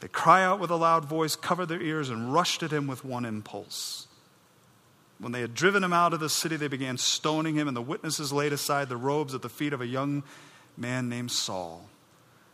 They 0.00 0.08
cry 0.08 0.42
out 0.42 0.60
with 0.60 0.70
a 0.70 0.76
loud 0.76 1.04
voice, 1.04 1.36
cover 1.36 1.66
their 1.66 1.80
ears, 1.80 2.08
and 2.08 2.32
rushed 2.32 2.62
at 2.62 2.72
him 2.72 2.86
with 2.86 3.04
one 3.04 3.24
impulse. 3.24 4.06
When 5.18 5.32
they 5.32 5.42
had 5.42 5.54
driven 5.54 5.84
him 5.84 5.92
out 5.92 6.14
of 6.14 6.20
the 6.20 6.30
city, 6.30 6.56
they 6.56 6.68
began 6.68 6.96
stoning 6.96 7.54
him, 7.54 7.68
and 7.68 7.76
the 7.76 7.82
witnesses 7.82 8.32
laid 8.32 8.54
aside 8.54 8.88
the 8.88 8.96
robes 8.96 9.34
at 9.34 9.42
the 9.42 9.50
feet 9.50 9.74
of 9.74 9.82
a 9.82 9.86
young 9.86 10.22
man 10.76 11.10
named 11.10 11.30
Saul. 11.30 11.84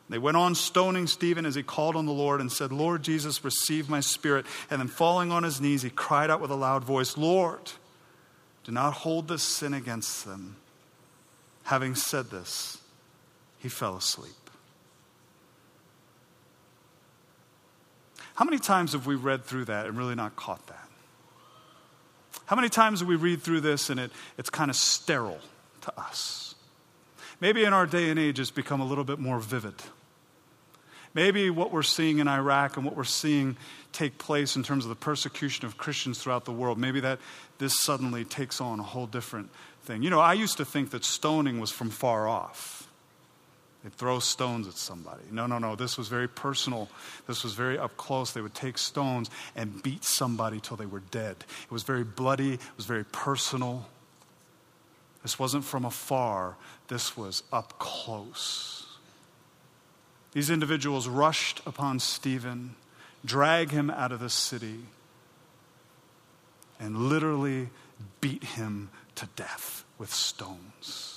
They 0.09 0.19
went 0.19 0.37
on 0.37 0.55
stoning 0.55 1.07
Stephen 1.07 1.47
as 1.47 1.55
he 1.55 1.63
called 1.63 1.97
on 1.97 2.07
the 2.07 2.13
Lord 2.13 2.41
and 2.41 2.51
said, 2.51 2.73
Lord 2.73 3.03
Jesus, 3.03 3.45
receive 3.45 3.89
my 3.89 4.01
spirit. 4.01 4.47
And 4.71 4.81
then 4.81 4.89
falling 4.89 5.33
on 5.33 5.43
his 5.43 5.61
knees, 5.61 5.83
he 5.83 5.91
cried 5.91 6.31
out 6.31 6.41
with 6.41 6.51
a 6.51 6.57
loud 6.57 6.85
voice, 6.85 7.17
Lord, 7.17 7.73
do 8.65 8.73
not 8.73 8.93
hold 8.93 9.29
this 9.29 9.43
sin 9.43 9.75
against 9.75 10.25
them. 10.25 10.57
Having 11.65 11.97
said 11.97 12.31
this, 12.31 12.79
he 13.59 13.69
fell 13.69 13.97
asleep. 13.97 14.46
How 18.37 18.45
many 18.45 18.59
times 18.59 18.93
have 18.93 19.07
we 19.07 19.15
read 19.15 19.45
through 19.45 19.65
that 19.67 19.87
and 19.87 19.99
really 19.99 20.15
not 20.15 20.37
caught 20.37 20.67
that? 20.67 20.89
How 22.45 22.55
many 22.55 22.69
times 22.69 23.01
do 23.01 23.07
we 23.07 23.17
read 23.17 23.43
through 23.43 23.63
this 23.63 23.91
and 23.91 23.99
it, 23.99 24.13
it's 24.39 24.51
kind 24.51 24.71
of 24.71 24.77
sterile 24.77 25.41
to 25.81 26.01
us? 26.01 26.55
Maybe 27.41 27.65
in 27.65 27.73
our 27.73 27.87
day 27.87 28.11
and 28.11 28.19
age 28.19 28.39
it's 28.39 28.51
become 28.51 28.81
a 28.81 28.85
little 28.85 29.05
bit 29.05 29.19
more 29.19 29.41
vivid. 29.41 29.75
Maybe 31.15 31.49
what 31.49 31.73
we're 31.73 31.83
seeing 31.83 32.19
in 32.19 32.29
Iraq 32.29 32.77
and 32.77 32.85
what 32.85 32.95
we're 32.95 33.05
seeing 33.05 33.57
take 33.93 34.19
place 34.19 34.55
in 34.55 34.63
terms 34.63 34.85
of 34.85 34.91
the 34.91 34.97
persecution 34.97 35.65
of 35.65 35.79
Christians 35.79 36.19
throughout 36.19 36.45
the 36.45 36.53
world, 36.53 36.77
maybe 36.77 37.01
that 37.01 37.19
this 37.57 37.83
suddenly 37.83 38.23
takes 38.27 38.61
on 38.61 38.81
a 38.81 38.83
whole 38.83 39.07
different 39.07 39.49
thing. 39.85 40.03
You 40.03 40.11
know, 40.11 40.21
I 40.21 40.35
used 40.35 40.59
to 40.59 40.67
think 40.67 40.91
that 40.91 41.05
stoning 41.05 41.59
was 41.59 41.71
from 41.71 41.89
far 41.89 42.29
off. 42.29 42.76
They'd 43.87 43.95
throw 43.95 44.19
stones 44.19 44.67
at 44.67 44.75
somebody. 44.75 45.23
No, 45.31 45.47
no, 45.47 45.59
no. 45.59 45.77
This 45.77 45.97
was 45.97 46.09
very 46.09 46.27
personal. 46.27 46.89
This 47.29 47.45
was 47.45 47.55
very 47.55 47.79
up 47.79 47.97
close. 47.97 48.33
They 48.33 48.41
would 48.41 48.53
take 48.53 48.79
stones 48.79 49.31
and 49.55 49.81
beat 49.81 50.03
somebody 50.03 50.59
till 50.59 50.77
they 50.77 50.87
were 50.87 51.05
dead. 51.13 51.37
It 51.63 51.71
was 51.71 51.85
very 51.85 52.03
bloody, 52.03 52.55
it 52.55 52.61
was 52.77 52.87
very 52.87 53.05
personal. 53.05 53.87
This 55.23 55.39
wasn't 55.39 55.63
from 55.65 55.85
afar, 55.85 56.57
this 56.89 57.17
was 57.17 57.45
up 57.53 57.79
close. 57.79 58.99
These 60.33 60.51
individuals 60.51 61.07
rushed 61.07 61.61
upon 61.65 62.01
Stephen, 62.01 62.75
drag 63.25 63.71
him 63.71 63.89
out 63.89 64.11
of 64.11 64.19
the 64.19 64.31
city, 64.31 64.81
and 66.81 67.09
literally 67.09 67.69
beat 68.21 68.43
him 68.43 68.91
to 69.15 69.29
death 69.37 69.85
with 69.97 70.13
stones. 70.13 71.16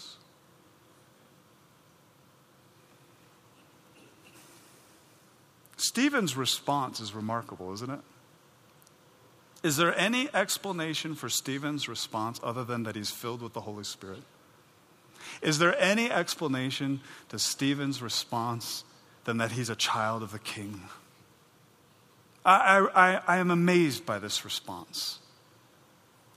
Stephen's 5.99 6.37
response 6.37 7.01
is 7.01 7.13
remarkable, 7.13 7.73
isn't 7.73 7.89
it? 7.89 7.99
Is 9.63 9.75
there 9.75 9.93
any 9.99 10.33
explanation 10.33 11.13
for 11.13 11.27
Stephen's 11.27 11.89
response 11.89 12.39
other 12.41 12.63
than 12.63 12.83
that 12.83 12.95
he's 12.95 13.11
filled 13.11 13.41
with 13.41 13.51
the 13.51 13.59
Holy 13.59 13.83
Spirit? 13.83 14.23
Is 15.41 15.59
there 15.59 15.77
any 15.77 16.09
explanation 16.09 17.01
to 17.27 17.37
Stephen's 17.37 18.01
response 18.01 18.85
than 19.25 19.39
that 19.39 19.51
he's 19.51 19.69
a 19.69 19.75
child 19.75 20.23
of 20.23 20.31
the 20.31 20.39
king? 20.39 20.83
I, 22.45 22.87
I, 22.95 23.21
I 23.27 23.37
am 23.39 23.51
amazed 23.51 24.05
by 24.05 24.19
this 24.19 24.45
response. 24.45 25.19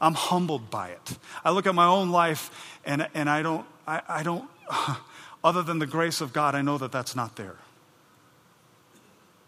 I'm 0.01 0.15
humbled 0.15 0.71
by 0.71 0.89
it. 0.89 1.19
I 1.45 1.53
look 1.53 1.69
at 1.69 1.75
my 1.77 1.87
own 1.87 2.11
life 2.11 2.51
and, 2.85 3.07
and 3.15 3.31
I 3.31 3.43
don't, 3.43 3.65
I, 3.87 4.03
I 4.09 4.23
don't, 4.25 4.51
other 5.45 5.63
than 5.63 5.79
the 5.79 5.87
grace 5.87 6.21
of 6.21 6.33
God, 6.33 6.57
I 6.57 6.63
know 6.63 6.79
that 6.79 6.91
that's 6.91 7.15
not 7.15 7.37
there. 7.37 7.59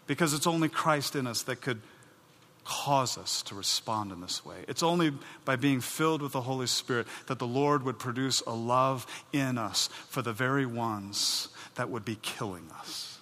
Because 0.07 0.33
it's 0.33 0.47
only 0.47 0.69
Christ 0.69 1.15
in 1.15 1.27
us 1.27 1.43
that 1.43 1.61
could 1.61 1.81
cause 2.65 3.17
us 3.17 3.43
to 3.43 3.55
respond 3.55 4.11
in 4.11 4.21
this 4.21 4.43
way. 4.43 4.65
It's 4.67 4.83
only 4.83 5.13
by 5.45 5.55
being 5.55 5.81
filled 5.81 6.21
with 6.21 6.31
the 6.31 6.41
Holy 6.41 6.67
Spirit 6.67 7.07
that 7.27 7.39
the 7.39 7.47
Lord 7.47 7.83
would 7.83 7.99
produce 7.99 8.41
a 8.41 8.53
love 8.53 9.05
in 9.31 9.57
us 9.57 9.87
for 10.09 10.21
the 10.21 10.33
very 10.33 10.65
ones 10.65 11.47
that 11.75 11.89
would 11.89 12.03
be 12.03 12.17
killing 12.21 12.67
us. 12.79 13.19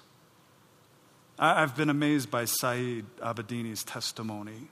I've 1.38 1.76
been 1.76 1.90
amazed 1.90 2.32
by 2.32 2.46
Saeed 2.46 3.06
Abedini's 3.20 3.84
testimony. 3.84 4.70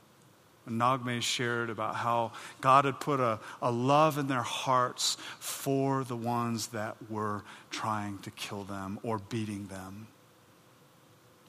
Naghmeh 0.69 1.21
shared 1.21 1.69
about 1.69 1.95
how 1.95 2.32
God 2.62 2.86
had 2.86 3.00
put 3.00 3.19
a, 3.19 3.39
a 3.62 3.71
love 3.71 4.17
in 4.17 4.28
their 4.28 4.43
hearts 4.43 5.17
for 5.39 6.04
the 6.04 6.15
ones 6.15 6.67
that 6.67 6.95
were 7.10 7.43
trying 7.71 8.19
to 8.19 8.32
kill 8.32 8.63
them 8.63 9.00
or 9.04 9.17
beating 9.17 9.67
them. 9.67 10.08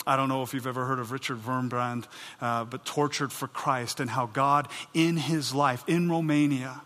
I 0.07 0.17
don't 0.17 0.29
know 0.29 0.43
if 0.43 0.55
you've 0.55 0.67
ever 0.67 0.87
heard 0.87 0.99
of 0.99 1.13
Richard 1.13 1.39
Wurmbrand, 1.45 2.07
uh, 2.41 2.65
but 2.65 2.85
tortured 2.85 3.33
for 3.33 3.49
Christ, 3.49 4.01
and 4.01 4.11
how 4.11 4.27
God 4.27 4.69
in 4.95 5.17
his 5.17 5.55
life 5.55 5.85
in 5.87 6.11
Romania 6.11 6.83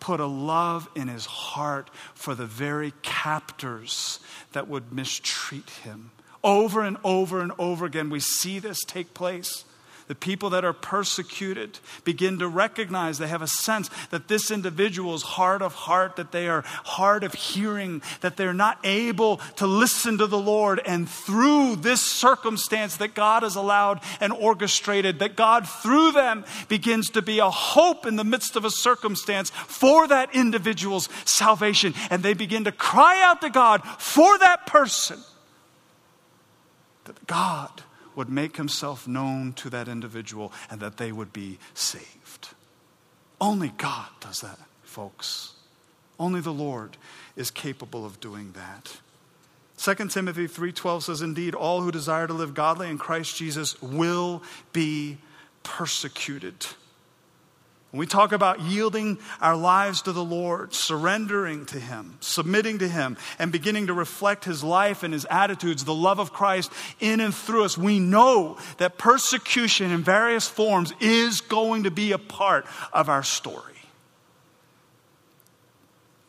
put 0.00 0.20
a 0.20 0.26
love 0.26 0.88
in 0.94 1.08
his 1.08 1.26
heart 1.26 1.90
for 2.14 2.34
the 2.34 2.46
very 2.46 2.92
captors 3.02 4.20
that 4.52 4.68
would 4.68 4.92
mistreat 4.92 5.70
him. 5.82 6.10
Over 6.42 6.82
and 6.82 6.96
over 7.02 7.40
and 7.40 7.52
over 7.58 7.84
again, 7.84 8.10
we 8.10 8.20
see 8.20 8.58
this 8.58 8.80
take 8.84 9.12
place 9.12 9.64
the 10.08 10.14
people 10.14 10.50
that 10.50 10.64
are 10.64 10.72
persecuted 10.72 11.78
begin 12.02 12.38
to 12.38 12.48
recognize, 12.48 13.18
they 13.18 13.28
have 13.28 13.42
a 13.42 13.46
sense 13.46 13.90
that 14.10 14.26
this 14.26 14.50
individual 14.50 15.14
is 15.14 15.22
hard 15.22 15.60
of 15.60 15.74
heart, 15.74 16.16
that 16.16 16.32
they 16.32 16.48
are 16.48 16.62
hard 16.66 17.24
of 17.24 17.34
hearing, 17.34 18.00
that 18.22 18.38
they're 18.38 18.54
not 18.54 18.78
able 18.84 19.36
to 19.56 19.66
listen 19.66 20.16
to 20.18 20.26
the 20.26 20.38
Lord. 20.38 20.80
And 20.86 21.08
through 21.08 21.76
this 21.76 22.00
circumstance 22.00 22.96
that 22.96 23.14
God 23.14 23.42
has 23.42 23.54
allowed 23.54 24.00
and 24.18 24.32
orchestrated, 24.32 25.18
that 25.18 25.36
God 25.36 25.68
through 25.68 26.12
them 26.12 26.46
begins 26.68 27.10
to 27.10 27.20
be 27.20 27.38
a 27.38 27.50
hope 27.50 28.06
in 28.06 28.16
the 28.16 28.24
midst 28.24 28.56
of 28.56 28.64
a 28.64 28.70
circumstance 28.70 29.50
for 29.50 30.08
that 30.08 30.34
individual's 30.34 31.10
salvation. 31.26 31.92
And 32.10 32.22
they 32.22 32.32
begin 32.32 32.64
to 32.64 32.72
cry 32.72 33.22
out 33.22 33.42
to 33.42 33.50
God 33.50 33.82
for 33.98 34.38
that 34.38 34.66
person. 34.66 35.22
That 37.04 37.26
God 37.26 37.82
would 38.18 38.28
make 38.28 38.56
himself 38.56 39.06
known 39.06 39.52
to 39.52 39.70
that 39.70 39.86
individual 39.86 40.52
and 40.68 40.80
that 40.80 40.96
they 40.96 41.12
would 41.12 41.32
be 41.32 41.56
saved. 41.72 42.48
Only 43.40 43.68
God 43.78 44.08
does 44.18 44.40
that, 44.40 44.58
folks. 44.82 45.52
Only 46.18 46.40
the 46.40 46.52
Lord 46.52 46.96
is 47.36 47.52
capable 47.52 48.04
of 48.04 48.18
doing 48.18 48.52
that. 48.56 48.98
2 49.76 50.08
Timothy 50.08 50.48
3:12 50.48 51.04
says 51.04 51.22
indeed 51.22 51.54
all 51.54 51.82
who 51.82 51.92
desire 51.92 52.26
to 52.26 52.32
live 52.34 52.54
godly 52.54 52.90
in 52.90 52.98
Christ 52.98 53.36
Jesus 53.36 53.80
will 53.80 54.42
be 54.72 55.18
persecuted. 55.62 56.66
When 57.90 58.00
we 58.00 58.06
talk 58.06 58.32
about 58.32 58.60
yielding 58.60 59.18
our 59.40 59.56
lives 59.56 60.02
to 60.02 60.12
the 60.12 60.24
Lord, 60.24 60.74
surrendering 60.74 61.64
to 61.66 61.80
Him, 61.80 62.18
submitting 62.20 62.80
to 62.80 62.88
Him, 62.88 63.16
and 63.38 63.50
beginning 63.50 63.86
to 63.86 63.94
reflect 63.94 64.44
His 64.44 64.62
life 64.62 65.02
and 65.02 65.14
His 65.14 65.26
attitudes, 65.30 65.84
the 65.84 65.94
love 65.94 66.18
of 66.18 66.32
Christ 66.32 66.70
in 67.00 67.20
and 67.20 67.34
through 67.34 67.64
us, 67.64 67.78
we 67.78 67.98
know 67.98 68.58
that 68.76 68.98
persecution 68.98 69.90
in 69.90 70.02
various 70.02 70.46
forms 70.46 70.92
is 71.00 71.40
going 71.40 71.84
to 71.84 71.90
be 71.90 72.12
a 72.12 72.18
part 72.18 72.66
of 72.92 73.08
our 73.08 73.22
story. 73.22 73.64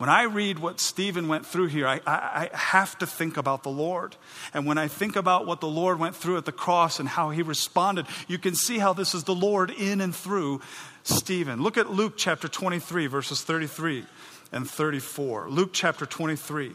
When 0.00 0.08
I 0.08 0.22
read 0.22 0.58
what 0.60 0.80
Stephen 0.80 1.28
went 1.28 1.44
through 1.44 1.66
here, 1.66 1.86
I, 1.86 2.00
I, 2.06 2.48
I, 2.50 2.56
have 2.56 2.96
to 3.00 3.06
think 3.06 3.36
about 3.36 3.64
the 3.64 3.68
Lord. 3.68 4.16
And 4.54 4.64
when 4.64 4.78
I 4.78 4.88
think 4.88 5.14
about 5.14 5.44
what 5.44 5.60
the 5.60 5.68
Lord 5.68 5.98
went 5.98 6.16
through 6.16 6.38
at 6.38 6.46
the 6.46 6.52
cross 6.52 7.00
and 7.00 7.06
how 7.06 7.28
he 7.28 7.42
responded, 7.42 8.06
you 8.26 8.38
can 8.38 8.54
see 8.54 8.78
how 8.78 8.94
this 8.94 9.14
is 9.14 9.24
the 9.24 9.34
Lord 9.34 9.68
in 9.68 10.00
and 10.00 10.16
through 10.16 10.62
Stephen. 11.10 11.62
Look 11.62 11.76
at 11.76 11.90
Luke 11.90 12.14
chapter 12.16 12.48
23, 12.48 13.06
verses 13.06 13.42
33 13.42 14.04
and 14.52 14.68
34. 14.68 15.50
Luke 15.50 15.70
chapter 15.72 16.06
23, 16.06 16.72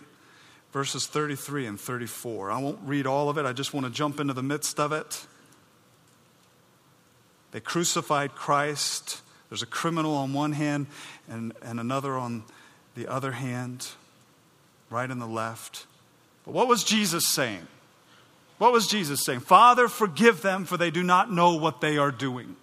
verses 0.72 1.08
33 1.08 1.66
and 1.66 1.80
34. 1.80 2.52
I 2.52 2.60
won't 2.60 2.80
read 2.84 3.08
all 3.08 3.30
of 3.30 3.38
it, 3.38 3.46
I 3.46 3.54
just 3.54 3.74
want 3.74 3.86
to 3.86 3.92
jump 3.92 4.20
into 4.20 4.34
the 4.34 4.44
midst 4.44 4.80
of 4.80 4.92
it. 4.92 5.26
They 7.52 7.60
crucified 7.62 8.36
Christ. 8.36 9.22
There's 9.50 9.62
a 9.62 9.68
criminal 9.68 10.16
on 10.16 10.34
one 10.34 10.52
hand 10.52 10.88
and, 11.30 11.54
and 11.62 11.80
another 11.80 12.14
on 12.14 12.44
the 12.96 13.08
other 13.08 13.32
hand, 13.32 13.88
right 14.90 15.10
and 15.10 15.22
the 15.22 15.26
left. 15.26 15.86
But 16.46 16.54
what 16.54 16.68
was 16.68 16.84
Jesus 16.84 17.28
saying? 17.28 17.68
What 18.58 18.72
was 18.72 18.88
Jesus 18.88 19.24
saying? 19.24 19.42
Father, 19.42 19.88
forgive 19.88 20.42
them, 20.42 20.66
for 20.66 20.78
they 20.78 20.92
do 20.92 21.04
not 21.04 21.32
know 21.32 21.56
what 21.56 21.82
they 21.82 21.98
are 21.98 22.12
doing. 22.12 22.56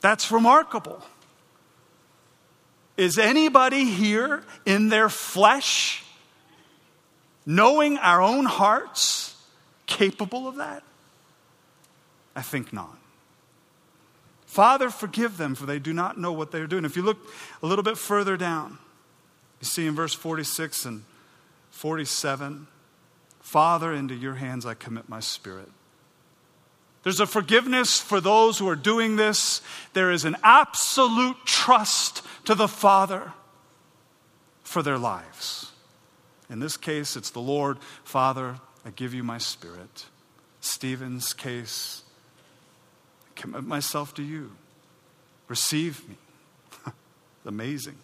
That's 0.00 0.30
remarkable. 0.30 1.02
Is 2.96 3.18
anybody 3.18 3.84
here 3.84 4.42
in 4.64 4.88
their 4.88 5.08
flesh, 5.08 6.02
knowing 7.44 7.98
our 7.98 8.22
own 8.22 8.46
hearts, 8.46 9.36
capable 9.86 10.48
of 10.48 10.56
that? 10.56 10.82
I 12.34 12.42
think 12.42 12.72
not. 12.72 12.96
Father, 14.46 14.88
forgive 14.88 15.36
them, 15.36 15.54
for 15.54 15.66
they 15.66 15.78
do 15.78 15.92
not 15.92 16.18
know 16.18 16.32
what 16.32 16.50
they 16.50 16.60
are 16.60 16.66
doing. 16.66 16.84
If 16.84 16.96
you 16.96 17.02
look 17.02 17.18
a 17.62 17.66
little 17.66 17.82
bit 17.82 17.98
further 17.98 18.36
down, 18.36 18.78
you 19.60 19.66
see 19.66 19.86
in 19.86 19.94
verse 19.94 20.14
46 20.14 20.86
and 20.86 21.04
47 21.70 22.66
Father, 23.46 23.92
into 23.92 24.12
your 24.12 24.34
hands 24.34 24.66
I 24.66 24.74
commit 24.74 25.08
my 25.08 25.20
spirit. 25.20 25.68
There's 27.06 27.20
a 27.20 27.26
forgiveness 27.26 28.00
for 28.00 28.20
those 28.20 28.58
who 28.58 28.68
are 28.68 28.74
doing 28.74 29.14
this. 29.14 29.62
There 29.92 30.10
is 30.10 30.24
an 30.24 30.36
absolute 30.42 31.36
trust 31.44 32.20
to 32.46 32.56
the 32.56 32.66
Father 32.66 33.32
for 34.64 34.82
their 34.82 34.98
lives. 34.98 35.70
In 36.50 36.58
this 36.58 36.76
case, 36.76 37.14
it's 37.14 37.30
the 37.30 37.38
Lord, 37.38 37.78
Father, 38.02 38.56
I 38.84 38.90
give 38.90 39.14
you 39.14 39.22
my 39.22 39.38
spirit. 39.38 40.06
Stephen's 40.60 41.32
case, 41.32 42.02
I 43.24 43.40
commit 43.40 43.62
myself 43.62 44.12
to 44.14 44.24
you. 44.24 44.50
Receive 45.46 46.08
me. 46.08 46.16
Amazing. 47.46 47.98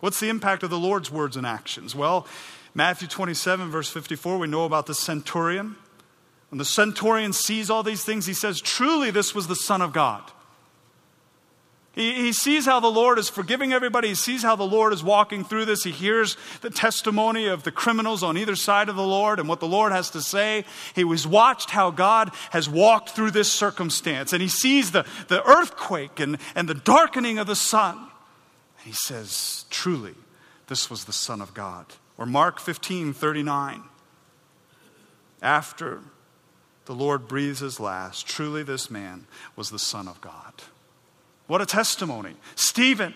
What's 0.00 0.18
the 0.18 0.28
impact 0.28 0.64
of 0.64 0.70
the 0.70 0.76
Lord's 0.76 1.08
words 1.08 1.36
and 1.36 1.46
actions? 1.46 1.94
Well, 1.94 2.26
Matthew 2.74 3.06
27, 3.06 3.70
verse 3.70 3.88
54, 3.88 4.38
we 4.38 4.48
know 4.48 4.64
about 4.64 4.86
the 4.86 4.94
centurion. 4.94 5.76
When 6.50 6.58
the 6.58 6.64
centurion 6.64 7.32
sees 7.32 7.70
all 7.70 7.82
these 7.82 8.04
things, 8.04 8.26
he 8.26 8.34
says, 8.34 8.60
Truly, 8.60 9.10
this 9.10 9.34
was 9.34 9.46
the 9.46 9.56
Son 9.56 9.80
of 9.80 9.92
God. 9.92 10.22
He, 11.92 12.14
he 12.14 12.32
sees 12.32 12.66
how 12.66 12.80
the 12.80 12.90
Lord 12.90 13.18
is 13.18 13.28
forgiving 13.28 13.72
everybody. 13.72 14.08
He 14.08 14.14
sees 14.14 14.42
how 14.42 14.56
the 14.56 14.64
Lord 14.64 14.92
is 14.92 15.02
walking 15.02 15.44
through 15.44 15.64
this. 15.64 15.84
He 15.84 15.90
hears 15.90 16.36
the 16.60 16.70
testimony 16.70 17.46
of 17.46 17.62
the 17.62 17.72
criminals 17.72 18.22
on 18.22 18.36
either 18.36 18.54
side 18.54 18.88
of 18.88 18.96
the 18.96 19.02
Lord 19.02 19.40
and 19.40 19.48
what 19.48 19.60
the 19.60 19.68
Lord 19.68 19.92
has 19.92 20.10
to 20.10 20.20
say. 20.20 20.64
He 20.94 21.04
was 21.04 21.26
watched 21.26 21.70
how 21.70 21.90
God 21.90 22.30
has 22.50 22.68
walked 22.68 23.10
through 23.10 23.32
this 23.32 23.50
circumstance. 23.50 24.32
And 24.32 24.42
he 24.42 24.48
sees 24.48 24.92
the, 24.92 25.04
the 25.28 25.44
earthquake 25.44 26.20
and, 26.20 26.38
and 26.54 26.68
the 26.68 26.74
darkening 26.74 27.38
of 27.38 27.46
the 27.46 27.56
sun. 27.56 27.96
And 27.96 28.86
he 28.86 28.92
says, 28.92 29.64
Truly, 29.70 30.14
this 30.68 30.90
was 30.90 31.04
the 31.04 31.12
Son 31.12 31.40
of 31.40 31.54
God. 31.54 31.86
Or 32.18 32.26
Mark 32.26 32.60
15 32.60 33.12
39. 33.12 33.82
After 35.42 36.00
the 36.90 36.96
Lord 36.96 37.28
breathes 37.28 37.60
his 37.60 37.78
last. 37.78 38.26
Truly, 38.26 38.64
this 38.64 38.90
man 38.90 39.28
was 39.54 39.70
the 39.70 39.78
Son 39.78 40.08
of 40.08 40.20
God. 40.20 40.52
What 41.46 41.60
a 41.60 41.66
testimony. 41.66 42.34
Stephen 42.56 43.14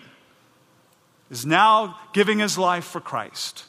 is 1.29 1.45
now 1.45 1.99
giving 2.13 2.39
his 2.39 2.57
life 2.57 2.85
for 2.85 3.01
Christ. 3.01 3.65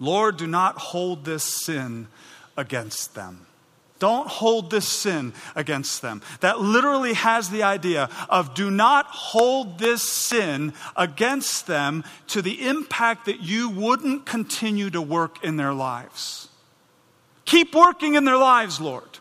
Lord, 0.00 0.36
do 0.36 0.48
not 0.48 0.78
hold 0.78 1.24
this 1.24 1.44
sin 1.44 2.08
against 2.56 3.14
them. 3.14 3.46
Don't 4.00 4.26
hold 4.26 4.72
this 4.72 4.88
sin 4.88 5.32
against 5.54 6.02
them. 6.02 6.22
That 6.40 6.60
literally 6.60 7.12
has 7.12 7.50
the 7.50 7.62
idea 7.62 8.10
of 8.28 8.56
do 8.56 8.68
not 8.68 9.06
hold 9.06 9.78
this 9.78 10.02
sin 10.02 10.72
against 10.96 11.68
them 11.68 12.02
to 12.26 12.42
the 12.42 12.66
impact 12.66 13.26
that 13.26 13.42
you 13.42 13.68
wouldn't 13.68 14.26
continue 14.26 14.90
to 14.90 15.00
work 15.00 15.44
in 15.44 15.56
their 15.56 15.72
lives. 15.72 16.48
Keep 17.52 17.74
working 17.74 18.14
in 18.14 18.24
their 18.24 18.38
lives, 18.38 18.80
Lord. 18.80 19.18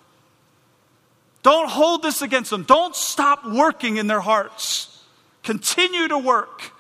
Don't 1.44 1.68
hold 1.68 2.02
this 2.02 2.22
against 2.22 2.50
them. 2.50 2.64
Don't 2.64 2.96
stop 2.96 3.46
working 3.46 3.98
in 3.98 4.08
their 4.08 4.22
hearts. 4.22 5.04
Continue 5.44 6.08
to 6.08 6.18
work. 6.18 6.72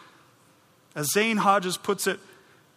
As 0.95 1.11
Zane 1.11 1.35
Hodges 1.35 1.75
puts 1.75 2.07
it, 2.07 2.21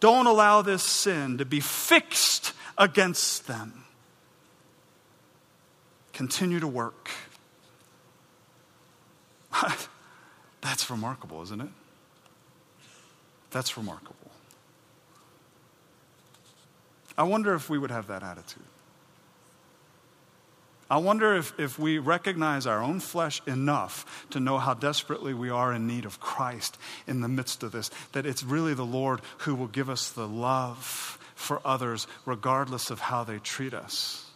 don't 0.01 0.27
allow 0.27 0.61
this 0.61 0.83
sin 0.83 1.37
to 1.37 1.45
be 1.45 1.61
fixed 1.61 2.51
against 2.77 3.47
them. 3.47 3.85
Continue 6.11 6.59
to 6.59 6.67
work. 6.67 7.11
That's 10.59 10.89
remarkable, 10.89 11.41
isn't 11.43 11.61
it? 11.61 11.69
That's 13.51 13.77
remarkable. 13.77 14.24
I 17.17 17.23
wonder 17.23 17.53
if 17.53 17.69
we 17.69 17.77
would 17.77 17.91
have 17.91 18.07
that 18.07 18.23
attitude. 18.23 18.63
I 20.89 20.97
wonder 20.97 21.35
if, 21.35 21.59
if 21.59 21.79
we 21.79 21.97
recognize 21.97 22.67
our 22.67 22.81
own 22.81 22.99
flesh 22.99 23.41
enough 23.47 24.25
to 24.29 24.39
know 24.39 24.59
how 24.59 24.75
desperately 24.75 25.33
we 25.33 25.49
are 25.49 25.73
in 25.73 25.87
need 25.87 26.05
of 26.05 26.19
Christ 26.19 26.77
in 27.07 27.21
the 27.21 27.27
midst 27.27 27.63
of 27.63 27.71
this, 27.71 27.89
that 28.11 28.25
it's 28.25 28.43
really 28.43 28.75
the 28.75 28.85
Lord 28.85 29.21
who 29.39 29.55
will 29.55 29.67
give 29.67 29.89
us 29.89 30.11
the 30.11 30.27
love 30.27 31.17
for 31.33 31.59
others 31.65 32.05
regardless 32.25 32.91
of 32.91 32.99
how 32.99 33.23
they 33.23 33.39
treat 33.39 33.73
us. 33.73 34.29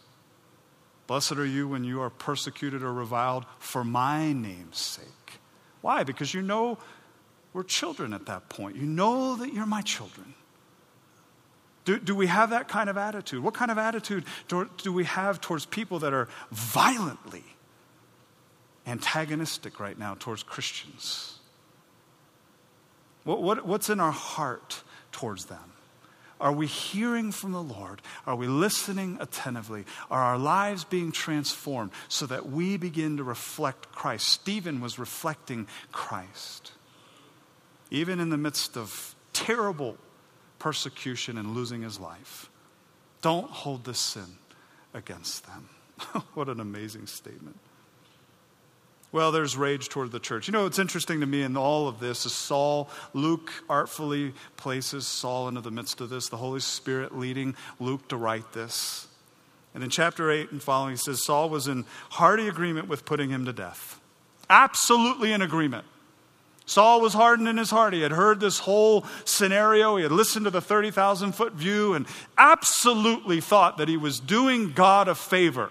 Blessed 1.06 1.32
are 1.32 1.46
you 1.46 1.68
when 1.68 1.84
you 1.84 2.00
are 2.02 2.10
persecuted 2.10 2.82
or 2.82 2.92
reviled 2.92 3.44
for 3.58 3.84
my 3.84 4.32
name's 4.32 4.78
sake. 4.78 5.40
Why? 5.82 6.02
Because 6.02 6.34
you 6.34 6.42
know 6.42 6.78
we're 7.52 7.62
children 7.62 8.12
at 8.12 8.26
that 8.26 8.48
point. 8.48 8.76
You 8.76 8.86
know 8.86 9.36
that 9.36 9.52
you're 9.52 9.66
my 9.66 9.82
children. 9.82 10.34
Do, 11.90 11.98
do 11.98 12.14
we 12.14 12.28
have 12.28 12.50
that 12.50 12.68
kind 12.68 12.88
of 12.88 12.96
attitude? 12.96 13.42
What 13.42 13.54
kind 13.54 13.68
of 13.68 13.76
attitude 13.76 14.24
do, 14.46 14.70
do 14.80 14.92
we 14.92 15.02
have 15.06 15.40
towards 15.40 15.66
people 15.66 15.98
that 15.98 16.12
are 16.12 16.28
violently 16.52 17.42
antagonistic 18.86 19.80
right 19.80 19.98
now 19.98 20.14
towards 20.16 20.44
Christians? 20.44 21.40
What, 23.24 23.42
what, 23.42 23.66
what's 23.66 23.90
in 23.90 23.98
our 23.98 24.12
heart 24.12 24.84
towards 25.10 25.46
them? 25.46 25.72
Are 26.40 26.52
we 26.52 26.68
hearing 26.68 27.32
from 27.32 27.50
the 27.50 27.62
Lord? 27.62 28.02
Are 28.24 28.36
we 28.36 28.46
listening 28.46 29.18
attentively? 29.20 29.84
Are 30.12 30.22
our 30.22 30.38
lives 30.38 30.84
being 30.84 31.10
transformed 31.10 31.90
so 32.06 32.24
that 32.26 32.48
we 32.48 32.76
begin 32.76 33.16
to 33.16 33.24
reflect 33.24 33.90
Christ? 33.90 34.28
Stephen 34.28 34.80
was 34.80 34.96
reflecting 34.96 35.66
Christ. 35.90 36.70
Even 37.90 38.20
in 38.20 38.30
the 38.30 38.38
midst 38.38 38.76
of 38.76 39.16
terrible 39.32 39.98
persecution 40.60 41.36
and 41.36 41.54
losing 41.54 41.82
his 41.82 41.98
life, 41.98 42.48
don't 43.20 43.50
hold 43.50 43.84
this 43.84 43.98
sin 43.98 44.36
against 44.94 45.44
them. 45.46 45.68
what 46.34 46.48
an 46.48 46.60
amazing 46.60 47.06
statement. 47.06 47.58
Well, 49.12 49.32
there's 49.32 49.56
rage 49.56 49.88
toward 49.88 50.12
the 50.12 50.20
church. 50.20 50.46
You 50.46 50.52
know, 50.52 50.66
it's 50.66 50.78
interesting 50.78 51.18
to 51.20 51.26
me 51.26 51.42
in 51.42 51.56
all 51.56 51.88
of 51.88 51.98
this 51.98 52.26
is 52.26 52.32
Saul, 52.32 52.88
Luke 53.12 53.50
artfully 53.68 54.32
places 54.56 55.04
Saul 55.04 55.48
into 55.48 55.60
the 55.60 55.72
midst 55.72 56.00
of 56.00 56.10
this, 56.10 56.28
the 56.28 56.36
Holy 56.36 56.60
Spirit 56.60 57.18
leading 57.18 57.56
Luke 57.80 58.06
to 58.08 58.16
write 58.16 58.52
this. 58.52 59.08
And 59.74 59.82
in 59.82 59.90
chapter 59.90 60.30
8 60.30 60.52
and 60.52 60.62
following, 60.62 60.92
he 60.92 60.96
says 60.96 61.24
Saul 61.24 61.50
was 61.50 61.66
in 61.66 61.84
hearty 62.10 62.46
agreement 62.46 62.86
with 62.86 63.04
putting 63.04 63.30
him 63.30 63.44
to 63.46 63.52
death. 63.52 64.00
Absolutely 64.48 65.32
in 65.32 65.42
agreement. 65.42 65.86
Saul 66.70 67.00
was 67.00 67.14
hardened 67.14 67.48
in 67.48 67.56
his 67.56 67.72
heart. 67.72 67.94
He 67.94 68.02
had 68.02 68.12
heard 68.12 68.38
this 68.38 68.60
whole 68.60 69.04
scenario. 69.24 69.96
He 69.96 70.04
had 70.04 70.12
listened 70.12 70.44
to 70.44 70.52
the 70.52 70.60
30,000 70.60 71.32
foot 71.32 71.54
view 71.54 71.94
and 71.94 72.06
absolutely 72.38 73.40
thought 73.40 73.78
that 73.78 73.88
he 73.88 73.96
was 73.96 74.20
doing 74.20 74.70
God 74.70 75.08
a 75.08 75.16
favor 75.16 75.70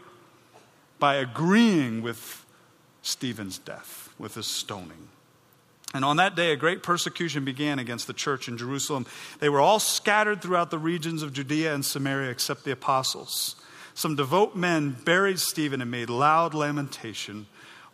by 0.99 1.15
agreeing 1.15 2.01
with 2.01 2.45
Stephen's 3.01 3.59
death, 3.59 4.13
with 4.19 4.35
his 4.35 4.47
stoning. 4.47 5.07
And 5.93 6.03
on 6.03 6.17
that 6.17 6.35
day, 6.35 6.51
a 6.51 6.57
great 6.57 6.83
persecution 6.83 7.45
began 7.45 7.79
against 7.79 8.05
the 8.05 8.13
church 8.13 8.49
in 8.49 8.57
Jerusalem. 8.57 9.05
They 9.39 9.47
were 9.47 9.61
all 9.61 9.79
scattered 9.79 10.41
throughout 10.41 10.69
the 10.69 10.77
regions 10.77 11.23
of 11.23 11.31
Judea 11.31 11.73
and 11.73 11.85
Samaria 11.85 12.29
except 12.29 12.65
the 12.65 12.71
apostles. 12.71 13.55
Some 13.93 14.17
devout 14.17 14.57
men 14.57 14.97
buried 15.05 15.39
Stephen 15.39 15.81
and 15.81 15.89
made 15.89 16.09
loud 16.09 16.53
lamentation 16.53 17.47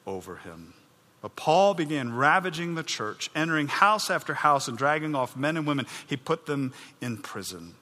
over 0.07 0.37
him. 0.37 0.73
But 1.25 1.35
Paul 1.35 1.73
began 1.73 2.13
ravaging 2.13 2.75
the 2.75 2.83
church, 2.83 3.31
entering 3.33 3.67
house 3.67 4.11
after 4.11 4.35
house 4.35 4.67
and 4.67 4.77
dragging 4.77 5.15
off 5.15 5.35
men 5.35 5.57
and 5.57 5.65
women. 5.65 5.87
He 6.05 6.17
put 6.17 6.45
them 6.45 6.71
in 7.01 7.17
prison. 7.17 7.73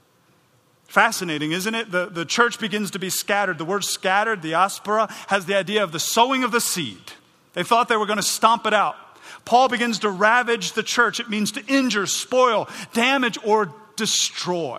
Fascinating, 0.87 1.51
isn't 1.51 1.75
it? 1.75 1.91
The, 1.91 2.05
the 2.05 2.23
church 2.23 2.57
begins 2.57 2.91
to 2.91 2.99
be 2.99 3.09
scattered. 3.09 3.57
The 3.57 3.65
word 3.65 3.83
scattered, 3.83 4.43
the 4.43 4.51
diaspora, 4.51 5.13
has 5.27 5.45
the 5.45 5.55
idea 5.55 5.83
of 5.83 5.91
the 5.91 5.99
sowing 5.99 6.45
of 6.45 6.53
the 6.53 6.61
seed. 6.61 7.11
They 7.51 7.63
thought 7.63 7.89
they 7.89 7.97
were 7.97 8.05
going 8.05 8.15
to 8.15 8.23
stomp 8.23 8.65
it 8.65 8.73
out. 8.73 8.95
Paul 9.43 9.67
begins 9.67 9.99
to 9.99 10.09
ravage 10.09 10.71
the 10.71 10.81
church. 10.81 11.19
It 11.19 11.29
means 11.29 11.51
to 11.51 11.65
injure, 11.65 12.05
spoil, 12.05 12.69
damage, 12.93 13.37
or 13.43 13.73
destroy. 13.97 14.77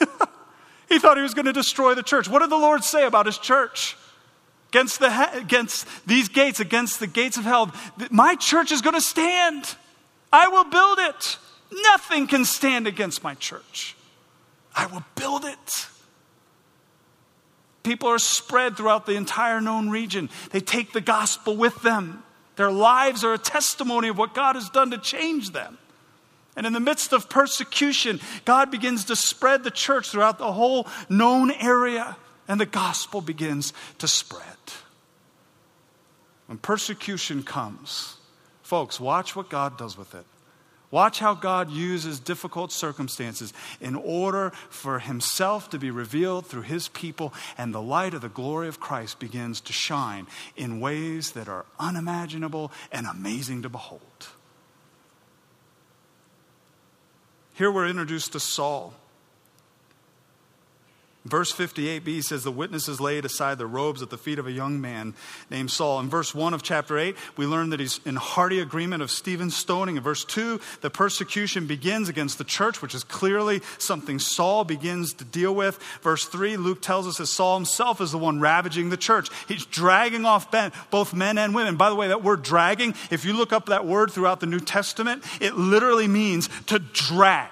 he 0.88 0.98
thought 0.98 1.16
he 1.16 1.22
was 1.22 1.34
going 1.34 1.46
to 1.46 1.52
destroy 1.52 1.94
the 1.94 2.02
church. 2.02 2.28
What 2.28 2.40
did 2.40 2.50
the 2.50 2.58
Lord 2.58 2.82
say 2.82 3.06
about 3.06 3.26
his 3.26 3.38
church? 3.38 3.96
Against, 4.70 5.00
the, 5.00 5.36
against 5.36 5.86
these 6.06 6.28
gates, 6.28 6.60
against 6.60 7.00
the 7.00 7.08
gates 7.08 7.36
of 7.36 7.44
hell, 7.44 7.72
my 8.10 8.36
church 8.36 8.70
is 8.70 8.80
going 8.82 8.94
to 8.94 9.00
stand. 9.00 9.64
I 10.32 10.46
will 10.46 10.64
build 10.64 10.98
it. 11.00 11.38
Nothing 11.72 12.28
can 12.28 12.44
stand 12.44 12.86
against 12.86 13.24
my 13.24 13.34
church. 13.34 13.96
I 14.74 14.86
will 14.86 15.04
build 15.16 15.44
it. 15.44 15.86
People 17.82 18.08
are 18.08 18.18
spread 18.18 18.76
throughout 18.76 19.06
the 19.06 19.16
entire 19.16 19.60
known 19.60 19.90
region. 19.90 20.30
They 20.50 20.60
take 20.60 20.92
the 20.92 21.00
gospel 21.00 21.56
with 21.56 21.82
them. 21.82 22.22
Their 22.56 22.70
lives 22.70 23.24
are 23.24 23.32
a 23.32 23.38
testimony 23.38 24.08
of 24.08 24.18
what 24.18 24.34
God 24.34 24.54
has 24.54 24.68
done 24.68 24.90
to 24.90 24.98
change 24.98 25.50
them. 25.50 25.78
And 26.56 26.66
in 26.66 26.72
the 26.72 26.80
midst 26.80 27.12
of 27.12 27.28
persecution, 27.28 28.20
God 28.44 28.70
begins 28.70 29.06
to 29.06 29.16
spread 29.16 29.64
the 29.64 29.70
church 29.70 30.10
throughout 30.10 30.38
the 30.38 30.52
whole 30.52 30.86
known 31.08 31.50
area, 31.50 32.16
and 32.50 32.60
the 32.60 32.66
gospel 32.66 33.20
begins 33.20 33.72
to 33.98 34.08
spread. 34.08 34.42
When 36.46 36.58
persecution 36.58 37.44
comes, 37.44 38.16
folks, 38.60 38.98
watch 38.98 39.36
what 39.36 39.48
God 39.48 39.78
does 39.78 39.96
with 39.96 40.16
it. 40.16 40.24
Watch 40.90 41.20
how 41.20 41.34
God 41.34 41.70
uses 41.70 42.18
difficult 42.18 42.72
circumstances 42.72 43.52
in 43.80 43.94
order 43.94 44.50
for 44.68 44.98
Himself 44.98 45.70
to 45.70 45.78
be 45.78 45.92
revealed 45.92 46.44
through 46.44 46.62
His 46.62 46.88
people, 46.88 47.32
and 47.56 47.72
the 47.72 47.80
light 47.80 48.14
of 48.14 48.20
the 48.20 48.28
glory 48.28 48.66
of 48.66 48.80
Christ 48.80 49.20
begins 49.20 49.60
to 49.60 49.72
shine 49.72 50.26
in 50.56 50.80
ways 50.80 51.30
that 51.32 51.46
are 51.46 51.66
unimaginable 51.78 52.72
and 52.90 53.06
amazing 53.06 53.62
to 53.62 53.68
behold. 53.68 54.00
Here 57.54 57.70
we're 57.70 57.86
introduced 57.86 58.32
to 58.32 58.40
Saul. 58.40 58.92
Verse 61.26 61.52
58b 61.52 62.24
says, 62.24 62.44
The 62.44 62.50
witnesses 62.50 62.98
laid 62.98 63.26
aside 63.26 63.58
their 63.58 63.66
robes 63.66 64.00
at 64.00 64.08
the 64.08 64.16
feet 64.16 64.38
of 64.38 64.46
a 64.46 64.52
young 64.52 64.80
man 64.80 65.12
named 65.50 65.70
Saul. 65.70 66.00
In 66.00 66.08
verse 66.08 66.34
1 66.34 66.54
of 66.54 66.62
chapter 66.62 66.96
8, 66.98 67.14
we 67.36 67.44
learn 67.44 67.68
that 67.70 67.80
he's 67.80 68.00
in 68.06 68.16
hearty 68.16 68.58
agreement 68.58 69.02
of 69.02 69.10
Stephen's 69.10 69.54
stoning. 69.54 69.96
In 69.98 70.02
verse 70.02 70.24
2, 70.24 70.58
the 70.80 70.88
persecution 70.88 71.66
begins 71.66 72.08
against 72.08 72.38
the 72.38 72.44
church, 72.44 72.80
which 72.80 72.94
is 72.94 73.04
clearly 73.04 73.60
something 73.76 74.18
Saul 74.18 74.64
begins 74.64 75.12
to 75.14 75.24
deal 75.24 75.54
with. 75.54 75.76
Verse 76.00 76.24
3, 76.24 76.56
Luke 76.56 76.80
tells 76.80 77.06
us 77.06 77.18
that 77.18 77.26
Saul 77.26 77.56
himself 77.56 78.00
is 78.00 78.12
the 78.12 78.18
one 78.18 78.40
ravaging 78.40 78.88
the 78.88 78.96
church. 78.96 79.28
He's 79.46 79.66
dragging 79.66 80.24
off 80.24 80.50
both 80.90 81.12
men 81.12 81.36
and 81.36 81.54
women. 81.54 81.76
By 81.76 81.90
the 81.90 81.96
way, 81.96 82.08
that 82.08 82.24
word 82.24 82.42
dragging, 82.42 82.94
if 83.10 83.26
you 83.26 83.34
look 83.34 83.52
up 83.52 83.66
that 83.66 83.86
word 83.86 84.10
throughout 84.10 84.40
the 84.40 84.46
New 84.46 84.60
Testament, 84.60 85.22
it 85.38 85.54
literally 85.54 86.08
means 86.08 86.48
to 86.68 86.78
drag. 86.78 87.50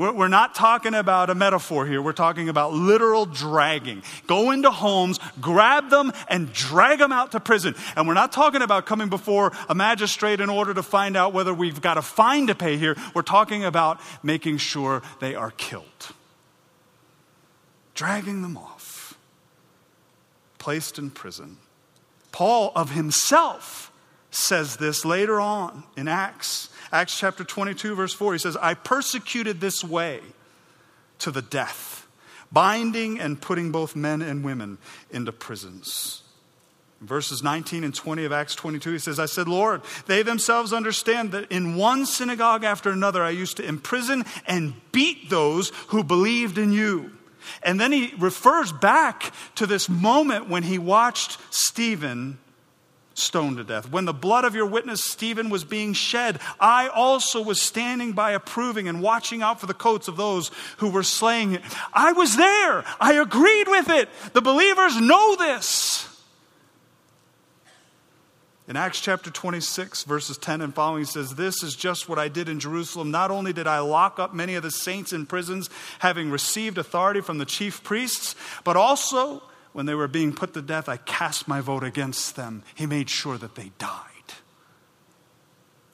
We're 0.00 0.28
not 0.28 0.54
talking 0.54 0.94
about 0.94 1.28
a 1.28 1.34
metaphor 1.34 1.84
here. 1.84 2.00
We're 2.00 2.14
talking 2.14 2.48
about 2.48 2.72
literal 2.72 3.26
dragging. 3.26 4.02
Go 4.26 4.50
into 4.50 4.70
homes, 4.70 5.20
grab 5.42 5.90
them, 5.90 6.10
and 6.26 6.50
drag 6.54 7.00
them 7.00 7.12
out 7.12 7.32
to 7.32 7.40
prison. 7.40 7.74
And 7.96 8.08
we're 8.08 8.14
not 8.14 8.32
talking 8.32 8.62
about 8.62 8.86
coming 8.86 9.10
before 9.10 9.52
a 9.68 9.74
magistrate 9.74 10.40
in 10.40 10.48
order 10.48 10.72
to 10.72 10.82
find 10.82 11.18
out 11.18 11.34
whether 11.34 11.52
we've 11.52 11.82
got 11.82 11.98
a 11.98 12.02
fine 12.02 12.46
to 12.46 12.54
pay 12.54 12.78
here. 12.78 12.96
We're 13.14 13.20
talking 13.20 13.62
about 13.62 14.00
making 14.22 14.56
sure 14.56 15.02
they 15.20 15.34
are 15.34 15.50
killed. 15.50 15.84
Dragging 17.94 18.40
them 18.40 18.56
off, 18.56 19.18
placed 20.58 20.98
in 20.98 21.10
prison. 21.10 21.58
Paul 22.32 22.72
of 22.74 22.92
himself 22.92 23.92
says 24.30 24.76
this 24.76 25.04
later 25.04 25.38
on 25.38 25.84
in 25.94 26.08
Acts. 26.08 26.69
Acts 26.92 27.18
chapter 27.18 27.44
22, 27.44 27.94
verse 27.94 28.12
4, 28.12 28.32
he 28.32 28.38
says, 28.38 28.56
I 28.56 28.74
persecuted 28.74 29.60
this 29.60 29.84
way 29.84 30.20
to 31.20 31.30
the 31.30 31.42
death. 31.42 32.06
binding 32.52 33.20
and 33.20 33.40
putting 33.40 33.70
both 33.70 33.94
men 33.94 34.22
and 34.22 34.44
women 34.44 34.78
into 35.10 35.32
prisons. 35.32 36.22
Verses 37.00 37.42
19 37.42 37.84
and 37.84 37.94
20 37.94 38.24
of 38.24 38.32
Acts 38.32 38.54
22, 38.54 38.92
he 38.92 38.98
says, 38.98 39.18
I 39.18 39.26
said, 39.26 39.48
Lord, 39.48 39.80
they 40.06 40.22
themselves 40.22 40.72
understand 40.72 41.32
that 41.32 41.50
in 41.50 41.76
one 41.76 42.04
synagogue 42.04 42.62
after 42.62 42.90
another 42.90 43.22
I 43.22 43.30
used 43.30 43.56
to 43.56 43.66
imprison 43.66 44.24
and 44.46 44.74
beat 44.92 45.30
those 45.30 45.70
who 45.88 46.04
believed 46.04 46.58
in 46.58 46.72
you. 46.72 47.12
And 47.62 47.80
then 47.80 47.90
he 47.90 48.12
refers 48.18 48.70
back 48.70 49.32
to 49.54 49.66
this 49.66 49.88
moment 49.88 50.50
when 50.50 50.62
he 50.62 50.78
watched 50.78 51.38
Stephen 51.50 52.38
stoned 53.20 53.58
to 53.58 53.64
death. 53.64 53.90
When 53.90 54.04
the 54.04 54.12
blood 54.12 54.44
of 54.44 54.54
your 54.54 54.66
witness 54.66 55.04
Stephen 55.04 55.50
was 55.50 55.64
being 55.64 55.92
shed, 55.92 56.40
I 56.58 56.88
also 56.88 57.42
was 57.42 57.60
standing 57.60 58.12
by 58.12 58.32
approving 58.32 58.88
and 58.88 59.02
watching 59.02 59.42
out 59.42 59.60
for 59.60 59.66
the 59.66 59.74
coats 59.74 60.08
of 60.08 60.16
those 60.16 60.50
who 60.78 60.90
were 60.90 61.02
slaying 61.02 61.54
it. 61.54 61.62
I 61.92 62.12
was 62.12 62.36
there. 62.36 62.84
I 63.00 63.14
agreed 63.14 63.68
with 63.68 63.88
it. 63.88 64.08
The 64.32 64.42
believers 64.42 65.00
know 65.00 65.36
this. 65.36 66.06
In 68.70 68.76
Acts 68.76 69.00
chapter 69.00 69.32
26, 69.32 70.04
verses 70.04 70.38
10 70.38 70.60
and 70.60 70.72
following, 70.72 71.00
he 71.00 71.04
says, 71.04 71.34
This 71.34 71.60
is 71.64 71.74
just 71.74 72.08
what 72.08 72.20
I 72.20 72.28
did 72.28 72.48
in 72.48 72.60
Jerusalem. 72.60 73.10
Not 73.10 73.32
only 73.32 73.52
did 73.52 73.66
I 73.66 73.80
lock 73.80 74.20
up 74.20 74.32
many 74.32 74.54
of 74.54 74.62
the 74.62 74.70
saints 74.70 75.12
in 75.12 75.26
prisons, 75.26 75.68
having 75.98 76.30
received 76.30 76.78
authority 76.78 77.20
from 77.20 77.38
the 77.38 77.44
chief 77.44 77.82
priests, 77.82 78.36
but 78.62 78.76
also 78.76 79.42
when 79.72 79.86
they 79.86 79.94
were 79.94 80.08
being 80.08 80.32
put 80.32 80.54
to 80.54 80.62
death, 80.62 80.88
I 80.88 80.96
cast 80.96 81.46
my 81.46 81.60
vote 81.60 81.84
against 81.84 82.36
them. 82.36 82.62
He 82.74 82.86
made 82.86 83.08
sure 83.08 83.38
that 83.38 83.54
they 83.54 83.72
died. 83.78 84.06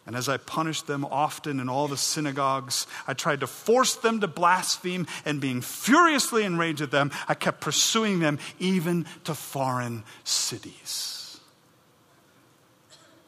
And 0.07 0.15
as 0.15 0.29
I 0.29 0.37
punished 0.37 0.87
them 0.87 1.05
often 1.05 1.59
in 1.59 1.69
all 1.69 1.89
the 1.89 1.97
synagogues, 1.97 2.87
I 3.09 3.15
tried 3.15 3.41
to 3.41 3.49
force 3.49 3.97
them 3.97 4.21
to 4.21 4.29
blaspheme, 4.29 5.07
and 5.25 5.41
being 5.41 5.61
furiously 5.61 6.45
enraged 6.45 6.81
at 6.81 6.93
them, 6.93 7.11
I 7.27 7.35
kept 7.35 7.61
pursuing 7.61 8.21
them 8.21 8.39
even 8.61 9.07
to 9.25 9.35
foreign 9.35 10.05
cities. 10.23 11.41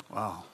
Wow. 0.09 0.45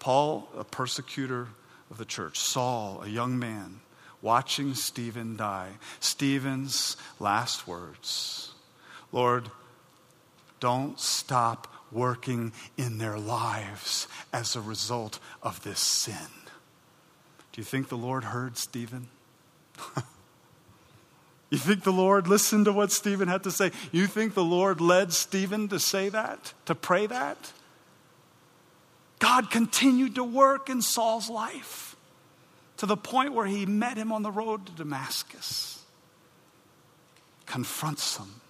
Paul, 0.00 0.48
a 0.58 0.64
persecutor 0.64 1.46
of 1.88 1.98
the 1.98 2.04
church, 2.04 2.40
Saul, 2.40 3.02
a 3.04 3.08
young 3.08 3.38
man, 3.38 3.81
watching 4.22 4.74
Stephen 4.74 5.36
die. 5.36 5.72
Stephen's 6.00 6.96
last 7.20 7.66
words 7.66 8.52
Lord, 9.10 9.50
don't 10.60 10.98
stop 10.98 11.68
working 11.90 12.52
in 12.78 12.96
their 12.96 13.18
lives 13.18 14.08
as 14.32 14.56
a 14.56 14.60
result 14.60 15.18
of 15.42 15.62
this 15.64 15.80
sin. 15.80 16.14
Do 17.52 17.60
you 17.60 17.64
think 17.64 17.88
the 17.88 17.98
Lord 17.98 18.24
heard 18.24 18.56
Stephen? 18.56 19.08
you 21.50 21.58
think 21.58 21.82
the 21.82 21.92
Lord 21.92 22.26
listened 22.26 22.64
to 22.64 22.72
what 22.72 22.90
Stephen 22.90 23.28
had 23.28 23.42
to 23.42 23.50
say? 23.50 23.72
You 23.90 24.06
think 24.06 24.32
the 24.32 24.44
Lord 24.44 24.80
led 24.80 25.12
Stephen 25.12 25.68
to 25.68 25.78
say 25.78 26.08
that, 26.08 26.54
to 26.64 26.74
pray 26.74 27.06
that? 27.06 27.52
God 29.18 29.50
continued 29.50 30.14
to 30.14 30.24
work 30.24 30.70
in 30.70 30.80
Saul's 30.80 31.28
life 31.28 31.91
to 32.82 32.86
the 32.86 32.96
point 32.96 33.32
where 33.32 33.46
he 33.46 33.64
met 33.64 33.96
him 33.96 34.10
on 34.10 34.24
the 34.24 34.30
road 34.32 34.66
to 34.66 34.72
Damascus, 34.72 35.84
confronts 37.46 38.16
him, 38.16 38.40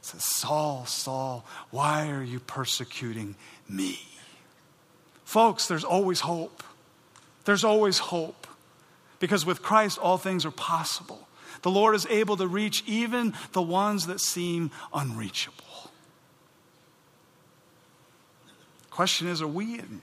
says, 0.00 0.24
Saul, 0.24 0.86
Saul, 0.86 1.44
why 1.70 2.08
are 2.08 2.22
you 2.22 2.40
persecuting 2.40 3.36
me? 3.68 3.98
Folks, 5.26 5.68
there's 5.68 5.84
always 5.84 6.20
hope. 6.20 6.62
There's 7.44 7.64
always 7.64 7.98
hope. 7.98 8.46
Because 9.20 9.44
with 9.44 9.60
Christ, 9.60 9.98
all 9.98 10.16
things 10.16 10.46
are 10.46 10.50
possible. 10.50 11.28
The 11.60 11.70
Lord 11.70 11.94
is 11.94 12.06
able 12.06 12.38
to 12.38 12.46
reach 12.46 12.82
even 12.86 13.34
the 13.52 13.60
ones 13.60 14.06
that 14.06 14.20
seem 14.22 14.70
unreachable. 14.94 15.90
Question 18.88 19.28
is, 19.28 19.42
are 19.42 19.46
we 19.46 19.80
in 19.80 20.00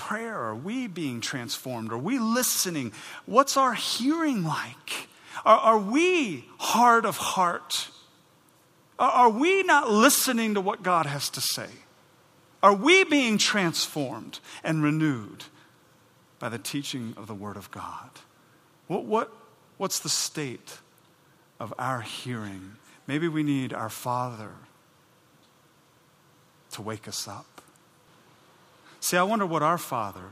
prayer? 0.00 0.34
Are 0.34 0.54
we 0.54 0.86
being 0.86 1.20
transformed? 1.20 1.92
Are 1.92 1.98
we 1.98 2.18
listening? 2.18 2.92
What's 3.26 3.58
our 3.58 3.74
hearing 3.74 4.44
like? 4.44 5.08
Are, 5.44 5.58
are 5.58 5.78
we 5.78 6.46
hard 6.58 7.04
of 7.04 7.18
heart? 7.18 7.90
Are, 8.98 9.10
are 9.10 9.28
we 9.28 9.62
not 9.62 9.90
listening 9.90 10.54
to 10.54 10.60
what 10.62 10.82
God 10.82 11.04
has 11.04 11.28
to 11.30 11.42
say? 11.42 11.68
Are 12.62 12.74
we 12.74 13.04
being 13.04 13.36
transformed 13.36 14.40
and 14.64 14.82
renewed 14.82 15.44
by 16.38 16.48
the 16.48 16.58
teaching 16.58 17.12
of 17.18 17.26
the 17.26 17.34
Word 17.34 17.58
of 17.58 17.70
God? 17.70 18.10
What, 18.86 19.04
what, 19.04 19.30
what's 19.76 20.00
the 20.00 20.08
state 20.08 20.78
of 21.60 21.74
our 21.78 22.00
hearing? 22.00 22.76
Maybe 23.06 23.28
we 23.28 23.42
need 23.42 23.74
our 23.74 23.90
Father 23.90 24.52
to 26.70 26.80
wake 26.80 27.06
us 27.06 27.28
up. 27.28 27.49
See, 29.00 29.16
I 29.16 29.22
wonder 29.22 29.46
what 29.46 29.62
our 29.62 29.78
Father 29.78 30.30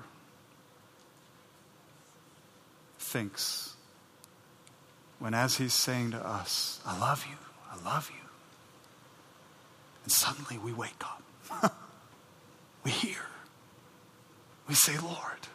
thinks 2.99 3.75
when, 5.19 5.35
as 5.35 5.57
He's 5.57 5.75
saying 5.75 6.13
to 6.13 6.25
us, 6.25 6.81
I 6.87 6.99
love 6.99 7.27
you, 7.29 7.37
I 7.73 7.83
love 7.83 8.11
you. 8.11 8.29
And 10.05 10.13
suddenly 10.13 10.59
we 10.59 10.73
wake 10.73 11.03
up. 11.03 11.75
we 12.85 12.91
hear. 12.91 13.27
We 14.69 14.75
say, 14.75 14.99
Lord, 14.99 15.49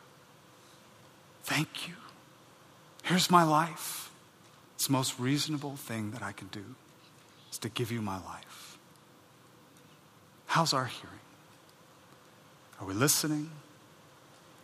thank 1.43 1.88
you. 1.88 1.93
Here's 3.04 3.30
my 3.30 3.43
life. 3.43 4.12
It's 4.76 4.88
the 4.88 4.93
most 4.93 5.19
reasonable 5.19 5.76
thing 5.76 6.12
that 6.12 6.23
I 6.23 6.32
can 6.32 6.47
do 6.47 6.63
is 7.52 7.58
to 7.60 7.69
give 7.69 7.91
you 7.91 8.02
my 8.02 8.17
life. 8.23 8.78
How's 10.47 10.73
our 10.73 10.86
hearing? 10.86 11.22
Are 12.84 12.86
we 12.86 12.96
listening? 12.96 13.50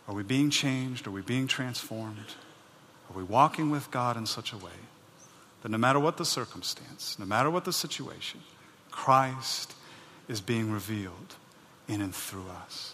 Are 0.06 0.12
we 0.14 0.22
being 0.22 0.50
changed? 0.50 1.06
Are 1.06 1.10
we 1.10 1.22
being 1.22 1.46
transformed? 1.46 2.18
Are 3.08 3.16
we 3.16 3.22
walking 3.22 3.70
with 3.70 3.90
God 3.90 4.18
in 4.18 4.26
such 4.26 4.52
a 4.52 4.58
way 4.58 4.78
that 5.62 5.70
no 5.70 5.78
matter 5.78 5.98
what 5.98 6.18
the 6.18 6.26
circumstance, 6.26 7.18
no 7.18 7.24
matter 7.24 7.48
what 7.48 7.64
the 7.64 7.72
situation, 7.72 8.40
Christ 8.90 9.72
is 10.28 10.42
being 10.42 10.70
revealed 10.70 11.36
in 11.88 12.02
and 12.02 12.14
through 12.14 12.44
us? 12.62 12.92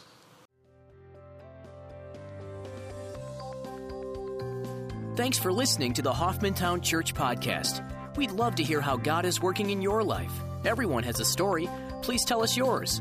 Thanks 5.16 5.38
for 5.38 5.52
listening 5.52 5.92
to 5.94 6.02
the 6.02 6.12
Hoffmantown 6.12 6.84
Church 6.84 7.14
Podcast. 7.14 7.82
We'd 8.16 8.30
love 8.30 8.54
to 8.54 8.62
hear 8.62 8.80
how 8.80 8.96
God 8.96 9.24
is 9.24 9.42
working 9.42 9.70
in 9.70 9.82
your 9.82 10.04
life. 10.04 10.32
Everyone 10.64 11.02
has 11.02 11.18
a 11.18 11.24
story. 11.24 11.68
Please 12.02 12.24
tell 12.24 12.44
us 12.44 12.56
yours. 12.56 13.00